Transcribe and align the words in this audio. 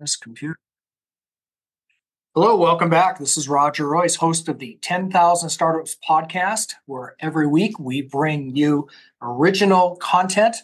This 0.00 0.16
computer. 0.16 0.56
Hello, 2.34 2.56
welcome 2.56 2.88
back. 2.88 3.18
This 3.18 3.36
is 3.36 3.50
Roger 3.50 3.84
Royse, 3.84 4.16
host 4.16 4.48
of 4.48 4.58
the 4.58 4.78
10,000 4.80 5.50
Startups 5.50 5.94
podcast, 6.08 6.72
where 6.86 7.16
every 7.20 7.46
week 7.46 7.78
we 7.78 8.00
bring 8.00 8.56
you 8.56 8.88
original 9.20 9.96
content 9.96 10.56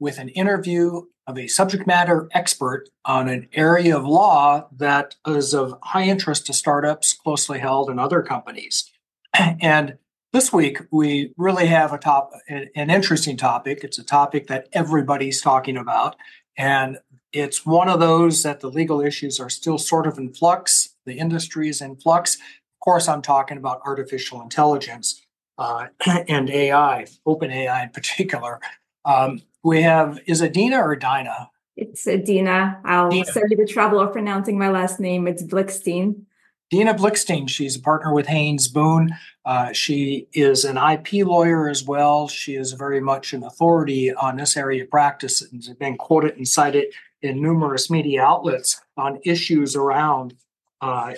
with 0.00 0.18
an 0.18 0.30
interview 0.30 1.02
of 1.28 1.38
a 1.38 1.46
subject 1.46 1.86
matter 1.86 2.28
expert 2.32 2.88
on 3.04 3.28
an 3.28 3.46
area 3.52 3.96
of 3.96 4.04
law 4.04 4.66
that 4.76 5.14
is 5.24 5.54
of 5.54 5.78
high 5.84 6.02
interest 6.02 6.46
to 6.46 6.52
startups, 6.52 7.12
closely 7.12 7.60
held, 7.60 7.90
and 7.90 8.00
other 8.00 8.22
companies. 8.22 8.90
And 9.60 9.98
this 10.32 10.52
week 10.52 10.80
we 10.90 11.32
really 11.36 11.66
have 11.66 11.92
a 11.92 11.98
top 11.98 12.32
an 12.48 12.90
interesting 12.90 13.36
topic. 13.36 13.84
It's 13.84 13.98
a 13.98 14.04
topic 14.04 14.48
that 14.48 14.68
everybody's 14.72 15.40
talking 15.40 15.76
about, 15.76 16.16
and 16.56 16.98
it's 17.32 17.64
one 17.64 17.88
of 17.88 18.00
those 18.00 18.42
that 18.42 18.60
the 18.60 18.68
legal 18.70 19.00
issues 19.00 19.38
are 19.38 19.50
still 19.50 19.78
sort 19.78 20.06
of 20.06 20.18
in 20.18 20.32
flux. 20.32 20.96
The 21.06 21.18
industry 21.18 21.68
is 21.68 21.80
in 21.80 21.96
flux. 21.96 22.36
Of 22.36 22.80
course, 22.80 23.08
I'm 23.08 23.22
talking 23.22 23.56
about 23.56 23.82
artificial 23.84 24.40
intelligence 24.42 25.22
uh, 25.58 25.86
and 26.28 26.50
AI, 26.50 27.06
OpenAI 27.26 27.84
in 27.84 27.90
particular. 27.90 28.60
Um, 29.04 29.42
we 29.62 29.82
have, 29.82 30.18
is 30.26 30.40
it 30.40 30.52
Dina 30.52 30.78
or 30.78 30.96
Dinah? 30.96 31.50
It's 31.76 32.06
uh, 32.06 32.16
Dina. 32.16 32.80
I'll 32.84 33.10
Dina. 33.10 33.26
save 33.26 33.44
you 33.50 33.56
the 33.56 33.66
trouble 33.66 34.00
of 34.00 34.12
pronouncing 34.12 34.58
my 34.58 34.70
last 34.70 35.00
name. 35.00 35.28
It's 35.28 35.42
Blikshteyn. 35.42 36.22
Dina 36.70 36.94
Blikshteyn. 36.94 37.48
She's 37.48 37.76
a 37.76 37.80
partner 37.80 38.14
with 38.14 38.26
Haynes 38.26 38.68
Boone. 38.68 39.16
Uh, 39.44 39.72
she 39.72 40.28
is 40.32 40.64
an 40.64 40.76
IP 40.76 41.26
lawyer 41.26 41.68
as 41.68 41.84
well. 41.84 42.28
She 42.28 42.54
is 42.54 42.72
very 42.72 43.00
much 43.00 43.32
an 43.32 43.42
authority 43.42 44.12
on 44.14 44.36
this 44.36 44.56
area 44.56 44.84
of 44.84 44.90
practice 44.90 45.42
and 45.42 45.64
has 45.64 45.74
been 45.74 45.96
quoted 45.96 46.36
and 46.36 46.46
cited 46.46 46.92
in 47.22 47.42
numerous 47.42 47.90
media 47.90 48.22
outlets 48.22 48.80
on 48.96 49.20
issues 49.24 49.76
around 49.76 50.34
uh, 50.80 51.14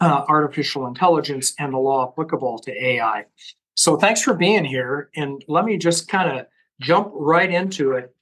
uh, 0.00 0.24
artificial 0.28 0.86
intelligence 0.86 1.54
and 1.58 1.72
the 1.72 1.78
law 1.78 2.10
applicable 2.10 2.58
to 2.58 2.84
AI. 2.84 3.24
So 3.74 3.96
thanks 3.96 4.22
for 4.22 4.34
being 4.34 4.64
here. 4.64 5.10
And 5.16 5.44
let 5.48 5.64
me 5.64 5.78
just 5.78 6.08
kind 6.08 6.38
of 6.38 6.46
jump 6.80 7.10
right 7.12 7.50
into 7.50 7.92
it. 7.92 8.14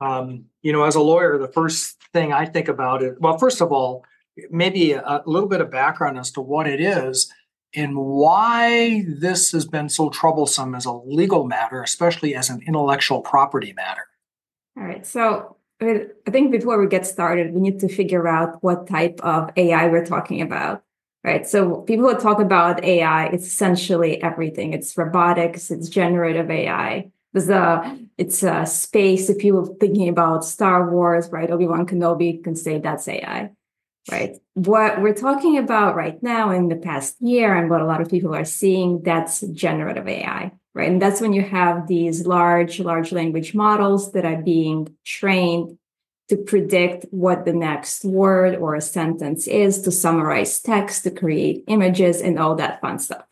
Um, 0.00 0.46
you 0.62 0.72
know, 0.72 0.84
as 0.84 0.94
a 0.94 1.00
lawyer, 1.00 1.38
the 1.38 1.48
first 1.48 1.96
thing 2.12 2.32
I 2.32 2.46
think 2.46 2.68
about 2.68 3.02
it, 3.02 3.20
well, 3.20 3.36
first 3.36 3.60
of 3.60 3.72
all, 3.72 4.04
maybe 4.50 4.92
a, 4.92 5.02
a 5.02 5.22
little 5.26 5.48
bit 5.48 5.60
of 5.60 5.70
background 5.70 6.18
as 6.18 6.30
to 6.32 6.40
what 6.40 6.66
it 6.66 6.80
is 6.80 7.32
and 7.74 7.96
why 7.96 9.04
this 9.06 9.50
has 9.52 9.66
been 9.66 9.88
so 9.88 10.08
troublesome 10.08 10.74
as 10.74 10.86
a 10.86 10.92
legal 10.92 11.44
matter, 11.44 11.82
especially 11.82 12.34
as 12.34 12.48
an 12.48 12.62
intellectual 12.66 13.20
property 13.20 13.72
matter. 13.74 14.06
All 14.76 14.84
right. 14.84 15.06
So 15.06 15.57
I 15.80 16.30
think 16.30 16.50
before 16.50 16.80
we 16.80 16.88
get 16.88 17.06
started, 17.06 17.54
we 17.54 17.60
need 17.60 17.80
to 17.80 17.88
figure 17.88 18.26
out 18.26 18.62
what 18.62 18.88
type 18.88 19.20
of 19.22 19.50
AI 19.56 19.86
we're 19.88 20.04
talking 20.04 20.42
about, 20.42 20.82
right? 21.22 21.46
So 21.46 21.82
people 21.82 22.08
who 22.08 22.18
talk 22.18 22.40
about 22.40 22.82
AI, 22.82 23.26
it's 23.26 23.46
essentially 23.46 24.20
everything. 24.20 24.72
It's 24.72 24.96
robotics, 24.98 25.70
it's 25.70 25.88
generative 25.88 26.50
AI. 26.50 27.10
There's 27.32 27.48
a, 27.48 27.98
it's 28.16 28.42
uh, 28.42 28.48
a 28.48 28.52
uh, 28.60 28.64
space. 28.64 29.30
If 29.30 29.44
you 29.44 29.54
were 29.54 29.66
thinking 29.78 30.08
about 30.08 30.44
Star 30.44 30.90
Wars, 30.90 31.28
right? 31.30 31.50
Obi 31.50 31.66
Wan 31.66 31.86
Kenobi 31.86 32.42
can 32.42 32.56
say 32.56 32.80
that's 32.80 33.06
AI, 33.06 33.50
right? 34.10 34.36
What 34.54 35.00
we're 35.00 35.14
talking 35.14 35.58
about 35.58 35.94
right 35.94 36.20
now 36.22 36.50
in 36.50 36.68
the 36.68 36.76
past 36.76 37.20
year, 37.20 37.54
and 37.54 37.70
what 37.70 37.82
a 37.82 37.86
lot 37.86 38.00
of 38.00 38.10
people 38.10 38.34
are 38.34 38.44
seeing, 38.44 39.02
that's 39.02 39.42
generative 39.42 40.08
AI 40.08 40.50
right? 40.78 40.88
And 40.88 41.02
that's 41.02 41.20
when 41.20 41.32
you 41.32 41.42
have 41.42 41.88
these 41.88 42.24
large, 42.24 42.78
large 42.78 43.10
language 43.10 43.52
models 43.52 44.12
that 44.12 44.24
are 44.24 44.40
being 44.40 44.94
trained 45.04 45.76
to 46.28 46.36
predict 46.36 47.04
what 47.10 47.44
the 47.44 47.52
next 47.52 48.04
word 48.04 48.54
or 48.56 48.76
a 48.76 48.80
sentence 48.80 49.48
is, 49.48 49.82
to 49.82 49.90
summarize 49.90 50.60
text, 50.60 51.02
to 51.02 51.10
create 51.10 51.64
images, 51.66 52.20
and 52.20 52.38
all 52.38 52.54
that 52.54 52.80
fun 52.80 52.98
stuff. 53.00 53.24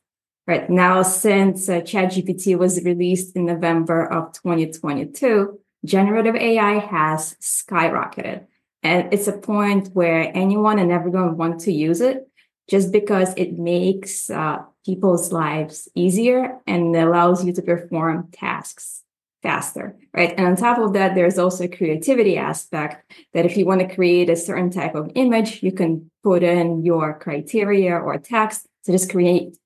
Right 0.48 0.68
now, 0.68 1.02
since 1.02 1.68
uh, 1.68 1.80
ChatGPT 1.80 2.58
was 2.58 2.82
released 2.84 3.36
in 3.36 3.46
November 3.46 4.04
of 4.04 4.32
2022, 4.32 5.58
generative 5.84 6.34
AI 6.34 6.78
has 6.78 7.36
skyrocketed. 7.40 8.46
And 8.82 9.12
it's 9.12 9.28
a 9.28 9.32
point 9.32 9.90
where 9.92 10.30
anyone 10.34 10.78
and 10.78 10.90
everyone 10.90 11.36
want 11.36 11.60
to 11.60 11.72
use 11.72 12.00
it 12.00 12.28
just 12.68 12.92
because 12.92 13.34
it 13.36 13.58
makes 13.58 14.30
uh, 14.30 14.58
people's 14.86 15.32
lives 15.32 15.88
easier 15.94 16.58
and 16.66 16.94
allows 16.96 17.44
you 17.44 17.52
to 17.52 17.60
perform 17.60 18.28
tasks 18.32 19.02
faster, 19.42 19.96
right? 20.14 20.32
And 20.36 20.46
on 20.46 20.56
top 20.56 20.78
of 20.78 20.92
that, 20.94 21.14
there's 21.14 21.38
also 21.38 21.64
a 21.64 21.68
creativity 21.68 22.36
aspect 22.36 23.12
that 23.34 23.44
if 23.44 23.56
you 23.56 23.66
want 23.66 23.80
to 23.80 23.94
create 23.94 24.30
a 24.30 24.36
certain 24.36 24.70
type 24.70 24.94
of 24.94 25.10
image, 25.14 25.62
you 25.62 25.72
can 25.72 26.10
put 26.22 26.42
in 26.42 26.84
your 26.84 27.18
criteria 27.18 27.94
or 27.96 28.16
text 28.18 28.66
to 28.84 28.92
just 28.92 29.10
create, 29.10 29.58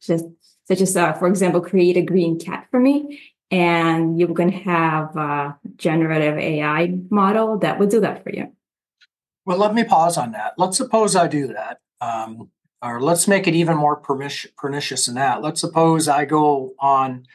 just 0.00 0.24
such 0.68 0.80
as, 0.80 0.96
uh, 0.96 1.12
for 1.14 1.28
example, 1.28 1.60
create 1.60 1.96
a 1.96 2.02
green 2.02 2.38
cat 2.38 2.66
for 2.70 2.80
me. 2.80 3.20
And 3.50 4.18
going 4.34 4.50
to 4.50 4.56
have 4.58 5.14
a 5.14 5.58
generative 5.76 6.38
AI 6.38 6.94
model 7.10 7.58
that 7.58 7.78
would 7.78 7.90
do 7.90 8.00
that 8.00 8.24
for 8.24 8.30
you. 8.30 8.50
Well, 9.44 9.58
let 9.58 9.74
me 9.74 9.84
pause 9.84 10.16
on 10.16 10.32
that. 10.32 10.54
Let's 10.56 10.78
suppose 10.78 11.14
I 11.14 11.28
do 11.28 11.48
that. 11.48 11.80
Um, 12.00 12.48
or 12.82 13.00
let's 13.00 13.28
make 13.28 13.46
it 13.46 13.54
even 13.54 13.76
more 13.76 13.96
pernicious 13.96 15.06
than 15.06 15.14
that. 15.14 15.40
Let's 15.40 15.60
suppose 15.60 16.08
I 16.08 16.24
go 16.24 16.74
on, 16.80 17.26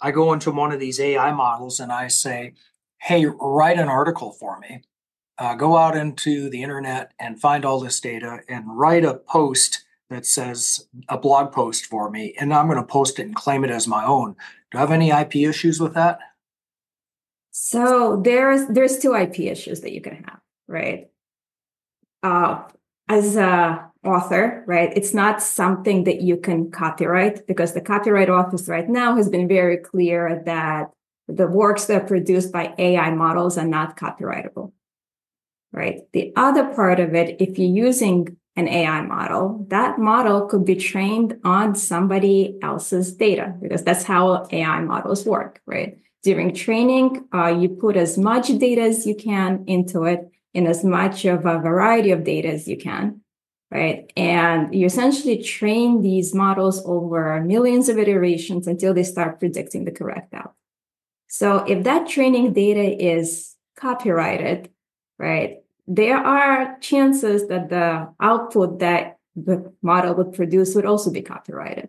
I 0.00 0.10
go 0.10 0.32
into 0.32 0.50
one 0.50 0.72
of 0.72 0.80
these 0.80 1.00
AI 1.00 1.32
models 1.32 1.80
and 1.80 1.90
I 1.90 2.08
say, 2.08 2.54
"Hey, 2.98 3.26
write 3.26 3.78
an 3.78 3.88
article 3.88 4.32
for 4.32 4.58
me." 4.58 4.82
Uh, 5.38 5.54
go 5.54 5.76
out 5.76 5.96
into 5.96 6.50
the 6.50 6.62
internet 6.62 7.12
and 7.18 7.40
find 7.40 7.64
all 7.64 7.80
this 7.80 7.98
data 7.98 8.40
and 8.46 8.76
write 8.78 9.04
a 9.06 9.14
post 9.14 9.84
that 10.10 10.26
says 10.26 10.86
a 11.08 11.16
blog 11.16 11.52
post 11.52 11.86
for 11.86 12.10
me, 12.10 12.34
and 12.38 12.52
I'm 12.52 12.66
going 12.66 12.76
to 12.76 12.84
post 12.84 13.18
it 13.18 13.26
and 13.26 13.34
claim 13.34 13.64
it 13.64 13.70
as 13.70 13.88
my 13.88 14.04
own. 14.04 14.36
Do 14.70 14.78
I 14.78 14.82
have 14.82 14.90
any 14.90 15.10
IP 15.10 15.36
issues 15.36 15.80
with 15.80 15.94
that? 15.94 16.18
So 17.52 18.20
there's 18.22 18.66
there's 18.66 18.98
two 18.98 19.14
IP 19.14 19.40
issues 19.40 19.80
that 19.80 19.92
you 19.92 20.00
can 20.00 20.24
have, 20.24 20.40
right? 20.68 21.08
Uh, 22.22 22.64
as 23.08 23.36
a 23.36 23.89
author, 24.04 24.64
right? 24.66 24.92
It's 24.96 25.12
not 25.12 25.42
something 25.42 26.04
that 26.04 26.22
you 26.22 26.36
can 26.36 26.70
copyright 26.70 27.46
because 27.46 27.74
the 27.74 27.80
copyright 27.80 28.30
office 28.30 28.68
right 28.68 28.88
now 28.88 29.16
has 29.16 29.28
been 29.28 29.46
very 29.46 29.76
clear 29.76 30.42
that 30.46 30.90
the 31.28 31.46
works 31.46 31.84
that 31.86 32.02
are 32.02 32.06
produced 32.06 32.50
by 32.50 32.74
AI 32.78 33.10
models 33.10 33.58
are 33.58 33.66
not 33.66 33.96
copyrightable, 33.96 34.72
right? 35.72 36.00
The 36.12 36.32
other 36.34 36.74
part 36.74 36.98
of 36.98 37.14
it, 37.14 37.40
if 37.40 37.58
you're 37.58 37.86
using 37.86 38.36
an 38.56 38.68
AI 38.68 39.02
model, 39.02 39.66
that 39.68 39.98
model 39.98 40.46
could 40.46 40.64
be 40.64 40.76
trained 40.76 41.38
on 41.44 41.74
somebody 41.74 42.58
else's 42.62 43.12
data 43.14 43.54
because 43.60 43.84
that's 43.84 44.04
how 44.04 44.48
AI 44.50 44.80
models 44.80 45.24
work, 45.24 45.60
right? 45.66 45.98
During 46.22 46.54
training, 46.54 47.26
uh, 47.32 47.48
you 47.48 47.68
put 47.68 47.96
as 47.96 48.18
much 48.18 48.48
data 48.58 48.82
as 48.82 49.06
you 49.06 49.14
can 49.14 49.64
into 49.66 50.04
it 50.04 50.30
in 50.52 50.66
as 50.66 50.84
much 50.84 51.24
of 51.26 51.46
a 51.46 51.58
variety 51.58 52.10
of 52.10 52.24
data 52.24 52.48
as 52.48 52.66
you 52.66 52.76
can 52.76 53.20
right? 53.70 54.12
And 54.16 54.74
you 54.74 54.86
essentially 54.86 55.42
train 55.42 56.02
these 56.02 56.34
models 56.34 56.82
over 56.84 57.40
millions 57.40 57.88
of 57.88 57.98
iterations 57.98 58.66
until 58.66 58.92
they 58.92 59.04
start 59.04 59.38
predicting 59.38 59.84
the 59.84 59.92
correct 59.92 60.34
outcome. 60.34 60.52
So 61.28 61.58
if 61.58 61.84
that 61.84 62.08
training 62.08 62.52
data 62.52 62.82
is 62.82 63.54
copyrighted, 63.76 64.70
right, 65.18 65.58
there 65.86 66.18
are 66.18 66.76
chances 66.80 67.46
that 67.48 67.68
the 67.68 68.12
output 68.20 68.80
that 68.80 69.18
the 69.36 69.72
model 69.82 70.14
would 70.14 70.32
produce 70.32 70.74
would 70.74 70.84
also 70.84 71.10
be 71.12 71.22
copyrighted, 71.22 71.88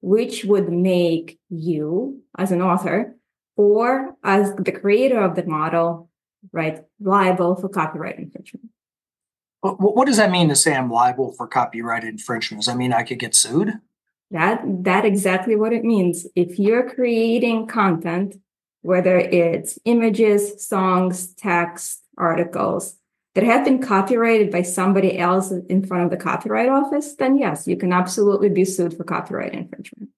which 0.00 0.44
would 0.44 0.72
make 0.72 1.38
you 1.50 2.22
as 2.38 2.52
an 2.52 2.62
author 2.62 3.16
or 3.56 4.16
as 4.24 4.54
the 4.54 4.72
creator 4.72 5.20
of 5.20 5.36
the 5.36 5.44
model, 5.44 6.08
right, 6.52 6.82
liable 6.98 7.56
for 7.56 7.68
copyright 7.68 8.18
infringement. 8.18 8.70
What 9.62 10.06
does 10.06 10.16
that 10.16 10.30
mean 10.30 10.48
to 10.48 10.56
say 10.56 10.74
I'm 10.74 10.90
liable 10.90 11.32
for 11.32 11.46
copyright 11.46 12.04
infringement? 12.04 12.62
Does 12.62 12.66
that 12.66 12.78
mean 12.78 12.92
I 12.92 13.02
could 13.02 13.18
get 13.18 13.34
sued? 13.34 13.74
That 14.30 14.62
that 14.84 15.04
exactly 15.04 15.56
what 15.56 15.72
it 15.72 15.84
means. 15.84 16.26
If 16.34 16.58
you're 16.58 16.88
creating 16.88 17.66
content, 17.66 18.36
whether 18.82 19.18
it's 19.18 19.78
images, 19.84 20.66
songs, 20.66 21.34
text, 21.34 22.02
articles 22.16 22.96
that 23.34 23.44
have 23.44 23.64
been 23.64 23.82
copyrighted 23.82 24.50
by 24.50 24.62
somebody 24.62 25.18
else 25.18 25.50
in 25.50 25.84
front 25.84 26.04
of 26.04 26.10
the 26.10 26.16
copyright 26.16 26.68
office, 26.68 27.14
then 27.16 27.36
yes, 27.36 27.66
you 27.66 27.76
can 27.76 27.92
absolutely 27.92 28.48
be 28.48 28.64
sued 28.64 28.96
for 28.96 29.04
copyright 29.04 29.52
infringement. 29.52 30.10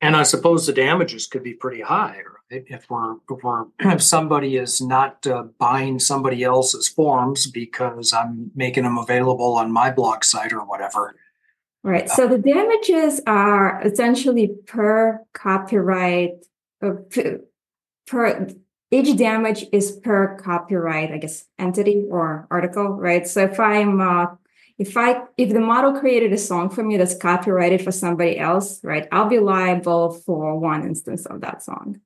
And 0.00 0.14
I 0.14 0.22
suppose 0.22 0.66
the 0.66 0.72
damages 0.72 1.26
could 1.26 1.42
be 1.42 1.54
pretty 1.54 1.80
high, 1.80 2.22
if 2.50 2.88
we're 2.90 3.14
if 3.14 3.42
we're 3.42 3.66
if 3.80 4.02
somebody 4.02 4.56
is 4.56 4.80
not 4.80 5.26
uh, 5.26 5.44
buying 5.58 5.98
somebody 5.98 6.42
else's 6.44 6.88
forms 6.88 7.46
because 7.46 8.12
I'm 8.12 8.50
making 8.54 8.84
them 8.84 8.98
available 8.98 9.54
on 9.54 9.72
my 9.72 9.90
blog 9.90 10.24
site 10.24 10.52
or 10.52 10.64
whatever. 10.64 11.16
Right. 11.82 12.08
So 12.10 12.26
the 12.26 12.38
damages 12.38 13.20
are 13.26 13.80
essentially 13.82 14.48
per 14.66 15.20
copyright 15.32 16.32
uh, 16.82 16.94
per 18.06 18.48
age 18.92 19.16
damage 19.16 19.64
is 19.72 19.92
per 19.92 20.36
copyright, 20.38 21.12
I 21.12 21.18
guess, 21.18 21.44
entity 21.58 22.04
or 22.10 22.46
article, 22.50 22.88
right? 22.88 23.26
So 23.26 23.44
if 23.44 23.60
I'm 23.60 24.00
uh, 24.00 24.26
if 24.78 24.96
I 24.96 25.22
if 25.36 25.52
the 25.52 25.60
model 25.60 25.98
created 25.98 26.32
a 26.32 26.38
song 26.38 26.70
for 26.70 26.82
me 26.82 26.96
that's 26.96 27.16
copyrighted 27.16 27.82
for 27.82 27.92
somebody 27.92 28.38
else, 28.38 28.82
right, 28.84 29.06
I'll 29.12 29.28
be 29.28 29.38
liable 29.38 30.12
for 30.12 30.58
one 30.58 30.84
instance 30.84 31.26
of 31.26 31.40
that 31.42 31.62
song. 31.62 32.00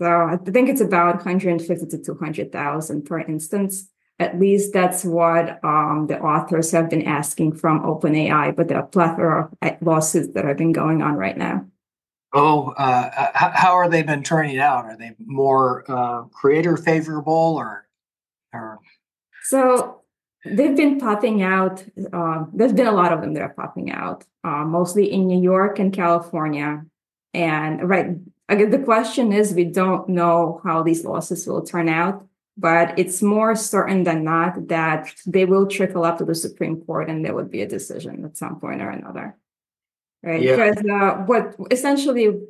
So 0.00 0.06
I 0.06 0.38
think 0.38 0.70
it's 0.70 0.80
about 0.80 1.16
150 1.16 1.86
to 1.86 1.98
200,000 1.98 3.02
per 3.02 3.20
instance. 3.20 3.86
At 4.18 4.40
least 4.40 4.72
that's 4.72 5.04
what 5.04 5.62
um, 5.62 6.06
the 6.08 6.18
authors 6.18 6.70
have 6.70 6.88
been 6.88 7.02
asking 7.02 7.56
from 7.56 7.82
OpenAI, 7.82 8.56
but 8.56 8.68
there 8.68 8.78
are 8.78 8.84
a 8.84 8.86
plethora 8.86 9.44
of 9.44 9.58
uh, 9.60 9.76
lawsuits 9.82 10.32
that 10.32 10.46
have 10.46 10.56
been 10.56 10.72
going 10.72 11.02
on 11.02 11.16
right 11.16 11.36
now. 11.36 11.66
Oh, 12.32 12.70
uh, 12.78 13.30
how 13.34 13.72
are 13.74 13.90
they 13.90 14.02
been 14.02 14.22
turning 14.22 14.58
out? 14.58 14.86
Are 14.86 14.96
they 14.96 15.12
more 15.18 15.84
uh, 15.86 16.22
creator 16.32 16.78
favorable 16.78 17.56
or, 17.58 17.86
or? 18.54 18.78
So 19.44 20.00
they've 20.46 20.76
been 20.76 20.98
popping 20.98 21.42
out. 21.42 21.84
Uh, 22.10 22.44
there's 22.54 22.72
been 22.72 22.86
a 22.86 22.92
lot 22.92 23.12
of 23.12 23.20
them 23.20 23.34
that 23.34 23.42
are 23.42 23.54
popping 23.54 23.90
out, 23.90 24.24
uh, 24.44 24.64
mostly 24.64 25.12
in 25.12 25.26
New 25.26 25.42
York 25.42 25.78
and 25.78 25.92
California. 25.92 26.86
And 27.34 27.88
right, 27.88 28.16
again, 28.50 28.70
the 28.70 28.78
question 28.78 29.32
is, 29.32 29.54
we 29.54 29.64
don't 29.64 30.08
know 30.08 30.60
how 30.64 30.82
these 30.82 31.04
losses 31.04 31.46
will 31.46 31.62
turn 31.62 31.88
out, 31.88 32.26
but 32.56 32.98
it's 32.98 33.22
more 33.22 33.54
certain 33.54 34.04
than 34.04 34.24
not 34.24 34.68
that 34.68 35.12
they 35.26 35.44
will 35.44 35.66
trickle 35.66 36.04
up 36.04 36.18
to 36.18 36.24
the 36.24 36.34
Supreme 36.34 36.82
Court, 36.82 37.08
and 37.08 37.24
there 37.24 37.34
would 37.34 37.50
be 37.50 37.62
a 37.62 37.68
decision 37.68 38.24
at 38.24 38.36
some 38.36 38.60
point 38.60 38.82
or 38.82 38.90
another 38.90 39.36
right? 40.22 40.42
Yeah. 40.42 40.56
Because 40.56 40.84
uh, 40.84 41.14
what 41.26 41.56
essentially 41.70 42.40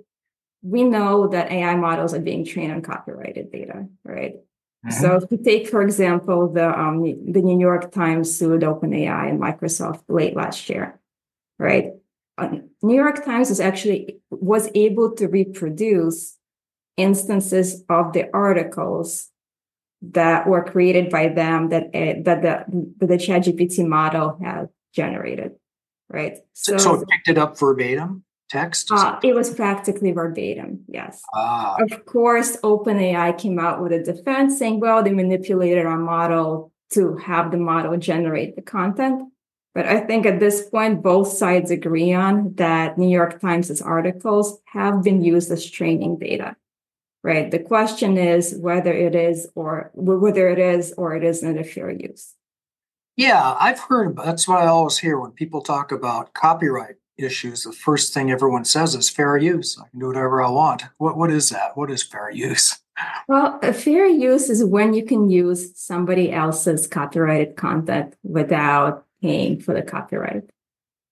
we 0.62 0.84
know 0.84 1.28
that 1.28 1.50
AI 1.50 1.74
models 1.76 2.14
are 2.14 2.20
being 2.20 2.44
trained 2.44 2.72
on 2.72 2.82
copyrighted 2.82 3.50
data, 3.50 3.86
right? 4.04 4.34
Mm-hmm. 4.86 4.90
So 4.90 5.16
if 5.16 5.30
you 5.30 5.38
take, 5.38 5.68
for 5.68 5.82
example, 5.82 6.52
the 6.52 6.78
um, 6.78 7.02
the 7.02 7.42
New 7.42 7.58
York 7.58 7.92
Times 7.92 8.36
sued 8.36 8.62
OpenAI 8.62 9.30
and 9.30 9.40
Microsoft 9.40 10.02
late 10.08 10.34
last 10.34 10.68
year, 10.68 10.98
right? 11.58 11.92
Uh, 12.40 12.58
New 12.82 12.94
York 12.94 13.24
Times 13.24 13.50
is 13.50 13.60
actually 13.60 14.20
was 14.30 14.68
able 14.74 15.12
to 15.16 15.28
reproduce 15.28 16.36
instances 16.96 17.84
of 17.88 18.12
the 18.12 18.28
articles 18.32 19.28
that 20.02 20.46
were 20.46 20.64
created 20.64 21.10
by 21.10 21.28
them 21.28 21.68
that 21.68 21.84
uh, 21.94 22.22
that 22.24 22.42
the 22.42 22.64
that 22.98 23.06
the 23.06 23.16
ChatGPT 23.16 23.86
model 23.86 24.38
had 24.42 24.68
generated 24.94 25.52
right? 26.10 26.38
So, 26.52 26.76
so 26.76 27.00
it 27.00 27.08
picked 27.08 27.28
it 27.28 27.38
up 27.38 27.58
verbatim 27.58 28.24
text? 28.50 28.90
Uh, 28.90 29.18
it 29.22 29.34
was 29.34 29.54
practically 29.54 30.12
verbatim, 30.12 30.84
yes. 30.88 31.22
Ah. 31.34 31.76
Of 31.80 32.04
course, 32.04 32.56
OpenAI 32.58 33.38
came 33.38 33.58
out 33.58 33.80
with 33.80 33.92
a 33.92 34.02
defense 34.02 34.58
saying, 34.58 34.80
well, 34.80 35.02
they 35.02 35.12
manipulated 35.12 35.86
our 35.86 35.96
model 35.96 36.72
to 36.90 37.16
have 37.16 37.52
the 37.52 37.56
model 37.56 37.96
generate 37.96 38.56
the 38.56 38.62
content. 38.62 39.22
But 39.74 39.86
I 39.86 40.00
think 40.00 40.26
at 40.26 40.40
this 40.40 40.68
point, 40.68 41.02
both 41.02 41.28
sides 41.28 41.70
agree 41.70 42.12
on 42.12 42.54
that 42.54 42.98
New 42.98 43.08
York 43.08 43.40
Times' 43.40 43.80
articles 43.80 44.60
have 44.66 45.02
been 45.04 45.22
used 45.22 45.50
as 45.50 45.70
training 45.70 46.18
data, 46.18 46.56
right? 47.22 47.50
The 47.50 47.60
question 47.60 48.18
is 48.18 48.56
whether 48.58 48.92
it 48.92 49.14
is 49.14 49.48
or 49.54 49.92
whether 49.94 50.48
it 50.48 50.58
is 50.58 50.92
or 50.96 51.14
it 51.14 51.22
isn't 51.22 51.58
a 51.58 51.64
fair 51.64 51.90
use. 51.90 52.34
Yeah, 53.16 53.56
I've 53.60 53.78
heard 53.80 54.16
that's 54.16 54.48
what 54.48 54.60
I 54.60 54.66
always 54.66 54.98
hear 54.98 55.20
when 55.20 55.32
people 55.32 55.60
talk 55.60 55.92
about 55.92 56.34
copyright 56.34 56.96
issues. 57.18 57.62
The 57.62 57.72
first 57.72 58.14
thing 58.14 58.30
everyone 58.30 58.64
says 58.64 58.94
is 58.94 59.10
fair 59.10 59.36
use. 59.36 59.78
I 59.78 59.88
can 59.88 60.00
do 60.00 60.06
whatever 60.06 60.42
I 60.42 60.50
want. 60.50 60.84
What 60.98 61.16
what 61.16 61.30
is 61.30 61.50
that? 61.50 61.76
What 61.76 61.90
is 61.90 62.02
fair 62.02 62.30
use? 62.30 62.78
Well, 63.28 63.58
a 63.62 63.72
fair 63.72 64.06
use 64.06 64.50
is 64.50 64.64
when 64.64 64.94
you 64.94 65.04
can 65.04 65.30
use 65.30 65.78
somebody 65.78 66.32
else's 66.32 66.86
copyrighted 66.86 67.56
content 67.56 68.14
without 68.22 69.06
paying 69.22 69.60
for 69.60 69.74
the 69.74 69.82
copyright. 69.82 70.44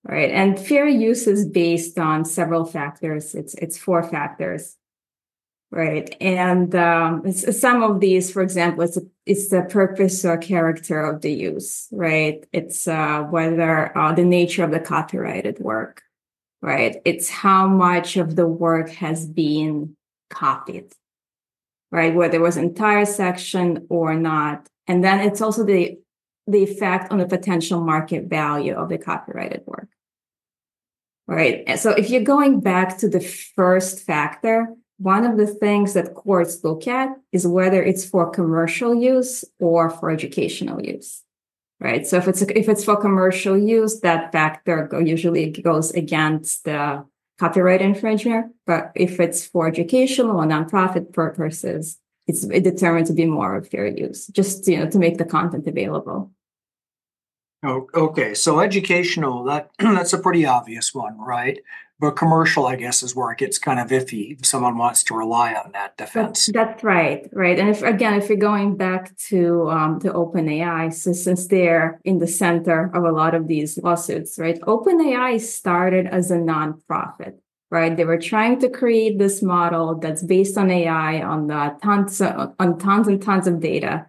Right. 0.04 0.30
And 0.30 0.58
fair 0.58 0.86
use 0.86 1.26
is 1.26 1.46
based 1.46 1.98
on 1.98 2.24
several 2.24 2.64
factors. 2.64 3.34
It's 3.34 3.54
it's 3.54 3.76
four 3.76 4.02
factors. 4.02 4.76
Right. 5.70 6.16
And 6.18 6.74
um, 6.74 7.30
some 7.32 7.82
of 7.82 8.00
these, 8.00 8.32
for 8.32 8.40
example, 8.40 8.84
it's, 8.84 8.96
a, 8.96 9.02
it's 9.26 9.50
the 9.50 9.62
purpose 9.68 10.24
or 10.24 10.38
character 10.38 11.02
of 11.02 11.20
the 11.20 11.30
use, 11.30 11.88
right? 11.92 12.42
It's 12.54 12.88
uh, 12.88 13.24
whether 13.24 13.96
uh, 13.96 14.14
the 14.14 14.24
nature 14.24 14.64
of 14.64 14.70
the 14.70 14.80
copyrighted 14.80 15.58
work, 15.58 16.00
right? 16.62 17.02
It's 17.04 17.28
how 17.28 17.66
much 17.68 18.16
of 18.16 18.34
the 18.34 18.46
work 18.46 18.88
has 18.88 19.26
been 19.26 19.94
copied, 20.30 20.94
right? 21.90 22.14
Whether 22.14 22.36
it 22.36 22.40
was 22.40 22.56
entire 22.56 23.04
section 23.04 23.86
or 23.90 24.14
not. 24.14 24.70
And 24.86 25.04
then 25.04 25.20
it's 25.20 25.42
also 25.42 25.64
the, 25.64 25.98
the 26.48 26.62
effect 26.62 27.12
on 27.12 27.18
the 27.18 27.26
potential 27.26 27.80
market 27.80 28.24
value 28.24 28.74
of 28.74 28.88
the 28.88 28.98
copyrighted 28.98 29.62
work, 29.66 29.88
right? 31.26 31.78
So 31.78 31.90
if 31.90 32.10
you're 32.10 32.22
going 32.22 32.60
back 32.60 32.98
to 32.98 33.08
the 33.08 33.20
first 33.20 34.04
factor, 34.04 34.68
one 34.96 35.24
of 35.24 35.36
the 35.36 35.46
things 35.46 35.94
that 35.94 36.14
courts 36.14 36.64
look 36.64 36.88
at 36.88 37.10
is 37.32 37.46
whether 37.46 37.82
it's 37.82 38.04
for 38.04 38.30
commercial 38.30 38.94
use 38.94 39.44
or 39.60 39.90
for 39.90 40.10
educational 40.10 40.82
use. 40.82 41.22
Right? 41.80 42.04
So 42.04 42.16
if 42.16 42.26
it's 42.26 42.42
if 42.42 42.68
it's 42.68 42.82
for 42.82 42.96
commercial 42.96 43.56
use 43.56 44.00
that 44.00 44.32
factor 44.32 44.90
usually 45.00 45.50
goes 45.52 45.92
against 45.92 46.64
the 46.64 47.04
copyright 47.38 47.80
infringer. 47.80 48.48
But 48.66 48.90
if 48.96 49.20
it's 49.20 49.46
for 49.46 49.68
educational 49.68 50.38
or 50.38 50.44
nonprofit 50.44 51.12
purposes 51.12 51.98
it's 52.28 52.46
determined 52.46 53.06
to 53.06 53.12
be 53.14 53.24
more 53.24 53.56
of 53.56 53.68
fair 53.68 53.86
use 53.86 54.26
just 54.28 54.68
you 54.68 54.76
know 54.76 54.88
to 54.88 54.98
make 54.98 55.18
the 55.18 55.24
content 55.24 55.66
available 55.66 56.30
oh, 57.64 57.86
okay 57.94 58.34
so 58.34 58.60
educational 58.60 59.44
that 59.44 59.70
that's 59.78 60.12
a 60.12 60.18
pretty 60.18 60.44
obvious 60.44 60.94
one 60.94 61.18
right 61.18 61.60
but 62.00 62.12
commercial, 62.12 62.66
I 62.66 62.76
guess, 62.76 63.02
is 63.02 63.16
where 63.16 63.32
it 63.32 63.38
gets 63.38 63.58
kind 63.58 63.80
of 63.80 63.88
iffy 63.88 64.38
if 64.38 64.46
someone 64.46 64.78
wants 64.78 65.02
to 65.04 65.14
rely 65.14 65.54
on 65.54 65.72
that 65.72 65.96
defense. 65.96 66.46
That's, 66.46 66.52
that's 66.52 66.84
right, 66.84 67.28
right. 67.32 67.58
And 67.58 67.68
if 67.68 67.82
again, 67.82 68.14
if 68.14 68.28
you're 68.28 68.38
going 68.38 68.76
back 68.76 69.16
to 69.28 69.68
um, 69.68 69.98
to 70.00 70.12
OpenAI, 70.12 70.92
so 70.94 71.12
since 71.12 71.48
they're 71.48 72.00
in 72.04 72.18
the 72.18 72.28
center 72.28 72.90
of 72.94 73.02
a 73.02 73.10
lot 73.10 73.34
of 73.34 73.48
these 73.48 73.78
lawsuits, 73.78 74.38
right? 74.38 74.60
OpenAI 74.60 75.40
started 75.40 76.06
as 76.06 76.30
a 76.30 76.36
nonprofit, 76.36 77.34
right? 77.70 77.96
They 77.96 78.04
were 78.04 78.18
trying 78.18 78.60
to 78.60 78.70
create 78.70 79.18
this 79.18 79.42
model 79.42 79.96
that's 79.96 80.22
based 80.22 80.56
on 80.56 80.70
AI 80.70 81.20
on 81.20 81.48
the 81.48 81.76
tons 81.82 82.20
of, 82.20 82.54
on 82.60 82.78
tons 82.78 83.08
and 83.08 83.20
tons 83.20 83.48
of 83.48 83.58
data, 83.58 84.06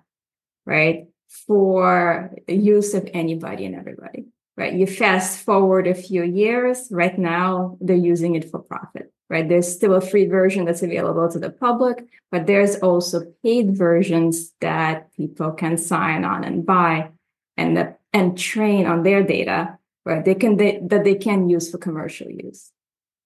right? 0.67 1.07
For 1.47 2.33
use 2.47 2.93
of 2.93 3.07
anybody 3.13 3.65
and 3.65 3.75
everybody 3.75 4.25
right? 4.59 4.73
You 4.73 4.85
fast 4.85 5.39
forward 5.39 5.87
a 5.87 5.95
few 5.95 6.21
years, 6.23 6.89
right 6.91 7.17
now 7.17 7.77
they're 7.79 7.95
using 7.95 8.35
it 8.35 8.51
for 8.51 8.59
profit, 8.59 9.11
right? 9.29 9.47
There's 9.47 9.73
still 9.73 9.95
a 9.95 10.01
free 10.01 10.25
version 10.25 10.65
that's 10.65 10.83
available 10.83 11.31
to 11.31 11.39
the 11.39 11.49
public, 11.49 12.05
but 12.29 12.45
there's 12.45 12.75
also 12.75 13.33
paid 13.41 13.77
versions 13.77 14.51
that 14.59 15.13
people 15.13 15.51
can 15.51 15.77
sign 15.77 16.25
on 16.25 16.43
and 16.43 16.65
buy 16.65 17.09
and 17.55 17.77
that, 17.77 18.01
and 18.11 18.37
train 18.37 18.85
on 18.85 19.03
their 19.03 19.23
data, 19.23 19.77
right? 20.05 20.25
They 20.25 20.35
can 20.35 20.57
they, 20.57 20.79
that 20.83 21.05
they 21.05 21.15
can 21.15 21.49
use 21.49 21.71
for 21.71 21.77
commercial 21.77 22.29
use. 22.29 22.71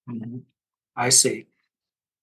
Mm-hmm. 0.08 0.38
I 0.96 1.10
see. 1.10 1.48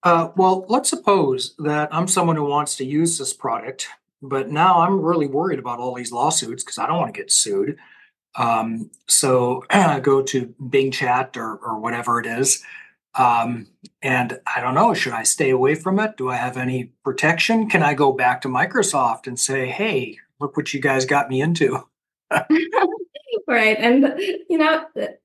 Uh, 0.05 0.31
well, 0.37 0.65
let's 0.69 0.89
suppose 0.89 1.57
that 1.59 1.89
I'm 1.93 2.07
someone 2.07 2.37
who 2.37 2.47
wants 2.47 2.77
to 2.77 2.85
use 2.85 3.19
this 3.19 3.33
product, 3.35 3.89
but 4.23 4.51
now 4.51 4.81
I'm 4.81 5.01
really 5.01 5.27
worried 5.27 5.59
about 5.59 5.79
all 5.79 5.95
these 5.95 6.13
lawsuits 6.13 6.63
because 6.63 6.79
I 6.79 6.87
don't 6.87 6.99
want 6.99 7.15
to 7.15 7.21
get 7.21 7.33
sued. 7.33 7.79
Um, 8.37 8.91
so 9.09 9.65
I 9.71 10.01
go 10.01 10.23
to 10.23 10.55
Bing 10.69 10.91
Chat 10.91 11.37
or, 11.37 11.57
or 11.57 11.79
whatever 11.79 12.21
it 12.21 12.27
is. 12.27 12.63
Um, 13.15 13.67
and 14.03 14.39
I 14.47 14.61
don't 14.61 14.75
know, 14.75 14.95
should 14.95 15.13
I 15.13 15.25
stay 15.25 15.51
away 15.51 15.75
from 15.75 15.99
it? 15.99 16.17
Do 16.17 16.29
I 16.29 16.37
have 16.37 16.57
any 16.57 16.93
protection? 17.05 17.69
Can 17.69 17.83
I 17.83 17.95
go 17.95 18.13
back 18.13 18.41
to 18.43 18.49
Microsoft 18.49 19.27
and 19.27 19.39
say, 19.39 19.67
hey, 19.67 20.19
look 20.39 20.57
what 20.57 20.73
you 20.73 20.81
guys 20.81 21.07
got 21.07 21.29
me 21.29 21.41
into? 21.41 21.81
right. 22.31 23.77
And, 23.79 24.15
you 24.49 24.59
know, 24.59 24.85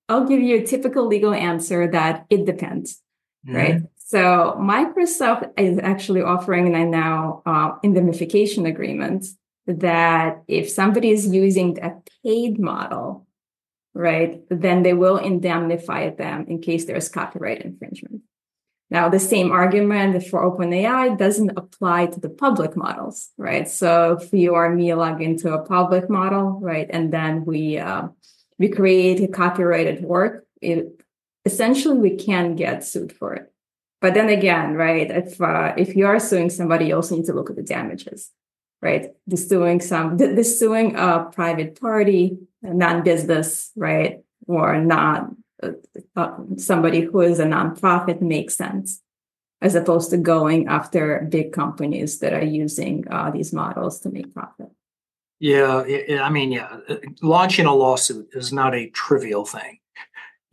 I'll 0.09 0.27
give 0.27 0.41
you 0.41 0.57
a 0.57 0.65
typical 0.65 1.05
legal 1.05 1.33
answer 1.33 1.89
that 1.91 2.25
it 2.31 2.45
depends, 2.45 3.01
mm-hmm. 3.47 3.55
right? 3.55 3.81
So 4.07 4.55
Microsoft 4.59 5.49
is 5.57 5.79
actually 5.79 6.21
offering 6.21 6.71
now 6.91 7.41
uh, 7.43 7.71
indemnification 7.81 8.67
agreements 8.67 9.35
that 9.65 10.43
if 10.47 10.69
somebody 10.69 11.09
is 11.09 11.25
using 11.25 11.79
a 11.79 11.95
paid 12.23 12.59
model, 12.59 13.25
right, 13.95 14.43
then 14.51 14.83
they 14.83 14.93
will 14.93 15.17
indemnify 15.17 16.11
them 16.11 16.45
in 16.47 16.61
case 16.61 16.85
there's 16.85 17.09
copyright 17.09 17.63
infringement. 17.63 18.21
Now, 18.91 19.09
the 19.09 19.19
same 19.19 19.51
argument 19.51 20.23
for 20.27 20.43
OpenAI 20.43 21.17
doesn't 21.17 21.57
apply 21.57 22.05
to 22.05 22.19
the 22.19 22.29
public 22.29 22.77
models, 22.77 23.31
right? 23.39 23.67
So 23.67 24.19
if 24.21 24.31
you 24.31 24.51
or 24.51 24.69
me 24.69 24.93
log 24.93 25.19
into 25.19 25.51
a 25.51 25.65
public 25.65 26.11
model, 26.11 26.59
right, 26.61 26.87
and 26.91 27.11
then 27.11 27.43
we 27.43 27.79
uh, 27.79 28.09
we 28.59 28.69
create 28.69 29.19
a 29.21 29.27
copyrighted 29.27 30.03
work, 30.03 30.45
it, 30.61 31.01
essentially 31.43 31.97
we 31.97 32.15
can 32.15 32.55
get 32.55 32.83
sued 32.83 33.11
for 33.11 33.33
it, 33.33 33.51
But 34.01 34.13
then 34.13 34.29
again, 34.29 34.73
right? 34.75 35.09
If 35.09 35.41
uh, 35.41 35.73
if 35.77 35.95
you 35.95 36.05
are 36.05 36.19
suing 36.19 36.49
somebody, 36.49 36.87
you 36.87 36.95
also 36.95 37.15
need 37.15 37.25
to 37.25 37.33
look 37.33 37.49
at 37.49 37.55
the 37.55 37.63
damages, 37.63 38.31
right? 38.81 39.13
The 39.27 39.37
suing 39.37 39.81
some, 39.81 40.17
the, 40.17 40.43
suing 40.43 40.95
a 40.95 41.29
private 41.31 41.79
party, 41.79 42.37
non-business, 42.61 43.71
right, 43.75 44.19
or 44.47 44.79
not 44.79 45.29
uh, 45.63 45.71
uh, 46.15 46.37
somebody 46.57 47.01
who 47.01 47.21
is 47.21 47.39
a 47.39 47.45
nonprofit 47.45 48.21
makes 48.21 48.55
sense, 48.55 49.01
as 49.61 49.75
opposed 49.75 50.09
to 50.11 50.17
going 50.17 50.67
after 50.67 51.25
big 51.29 51.53
companies 51.53 52.19
that 52.19 52.33
are 52.33 52.43
using 52.43 53.05
uh, 53.09 53.31
these 53.31 53.53
models 53.53 53.99
to 54.01 54.09
make 54.09 54.33
profit. 54.33 54.69
Yeah, 55.39 55.83
I 56.21 56.29
mean, 56.29 56.51
yeah, 56.51 56.77
launching 57.21 57.65
a 57.65 57.73
lawsuit 57.73 58.29
is 58.33 58.53
not 58.53 58.73
a 58.73 58.89
trivial 58.89 59.45
thing 59.45 59.79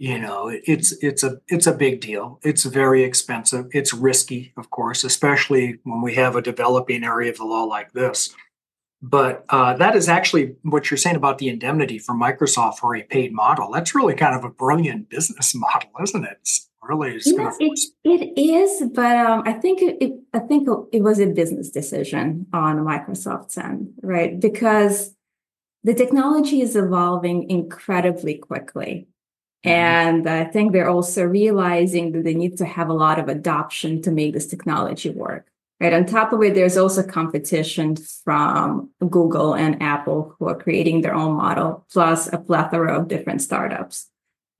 you 0.02 0.18
know 0.18 0.50
it's 0.52 0.90
it's 1.00 1.22
a 1.22 1.40
it's 1.46 1.68
a 1.68 1.72
big 1.72 2.00
deal. 2.00 2.40
It's 2.42 2.64
very 2.64 3.04
expensive. 3.04 3.66
It's 3.70 3.94
risky 3.94 4.52
of 4.56 4.68
course 4.68 5.04
especially 5.04 5.78
when 5.84 6.02
we 6.02 6.16
have 6.16 6.34
a 6.34 6.42
developing 6.42 7.04
area 7.04 7.30
of 7.30 7.36
the 7.36 7.44
law 7.44 7.62
like 7.62 7.92
this. 7.92 8.34
But 9.00 9.44
uh, 9.48 9.74
that 9.74 9.94
is 9.94 10.08
actually 10.08 10.56
what 10.62 10.90
you're 10.90 10.98
saying 10.98 11.14
about 11.14 11.38
the 11.38 11.48
indemnity 11.48 11.98
for 11.98 12.16
microsoft 12.16 12.78
for 12.78 12.96
a 12.96 13.02
paid 13.04 13.32
model. 13.32 13.70
That's 13.70 13.94
really 13.94 14.14
kind 14.14 14.34
of 14.34 14.42
a 14.42 14.50
brilliant 14.50 15.08
business 15.08 15.54
model 15.64 15.90
isn't 16.02 16.24
it? 16.24 16.38
It's 16.40 16.68
really 16.82 17.20
yeah, 17.24 17.52
it, 17.60 18.32
it 18.36 18.40
is 18.40 18.90
but 18.92 19.14
um, 19.16 19.44
i 19.46 19.52
think 19.52 19.80
it, 19.80 19.96
it 20.00 20.12
i 20.34 20.40
think 20.40 20.66
it 20.90 21.00
was 21.00 21.20
a 21.20 21.26
business 21.26 21.70
decision 21.70 22.44
on 22.52 22.78
microsoft's 22.78 23.56
end 23.56 23.92
right? 24.02 24.40
Because 24.40 25.14
the 25.84 25.94
technology 25.94 26.60
is 26.60 26.76
evolving 26.76 27.50
incredibly 27.50 28.34
quickly. 28.34 29.08
And 29.64 30.28
I 30.28 30.44
think 30.44 30.72
they're 30.72 30.90
also 30.90 31.24
realizing 31.24 32.12
that 32.12 32.24
they 32.24 32.34
need 32.34 32.56
to 32.58 32.64
have 32.64 32.88
a 32.88 32.94
lot 32.94 33.18
of 33.18 33.28
adoption 33.28 34.02
to 34.02 34.10
make 34.10 34.34
this 34.34 34.46
technology 34.46 35.10
work. 35.10 35.46
Right. 35.80 35.92
On 35.92 36.06
top 36.06 36.32
of 36.32 36.40
it, 36.42 36.54
there's 36.54 36.76
also 36.76 37.02
competition 37.02 37.96
from 37.96 38.90
Google 39.00 39.54
and 39.54 39.82
Apple 39.82 40.36
who 40.38 40.46
are 40.48 40.54
creating 40.54 41.00
their 41.00 41.14
own 41.14 41.34
model, 41.36 41.84
plus 41.92 42.32
a 42.32 42.38
plethora 42.38 42.96
of 42.96 43.08
different 43.08 43.42
startups. 43.42 44.08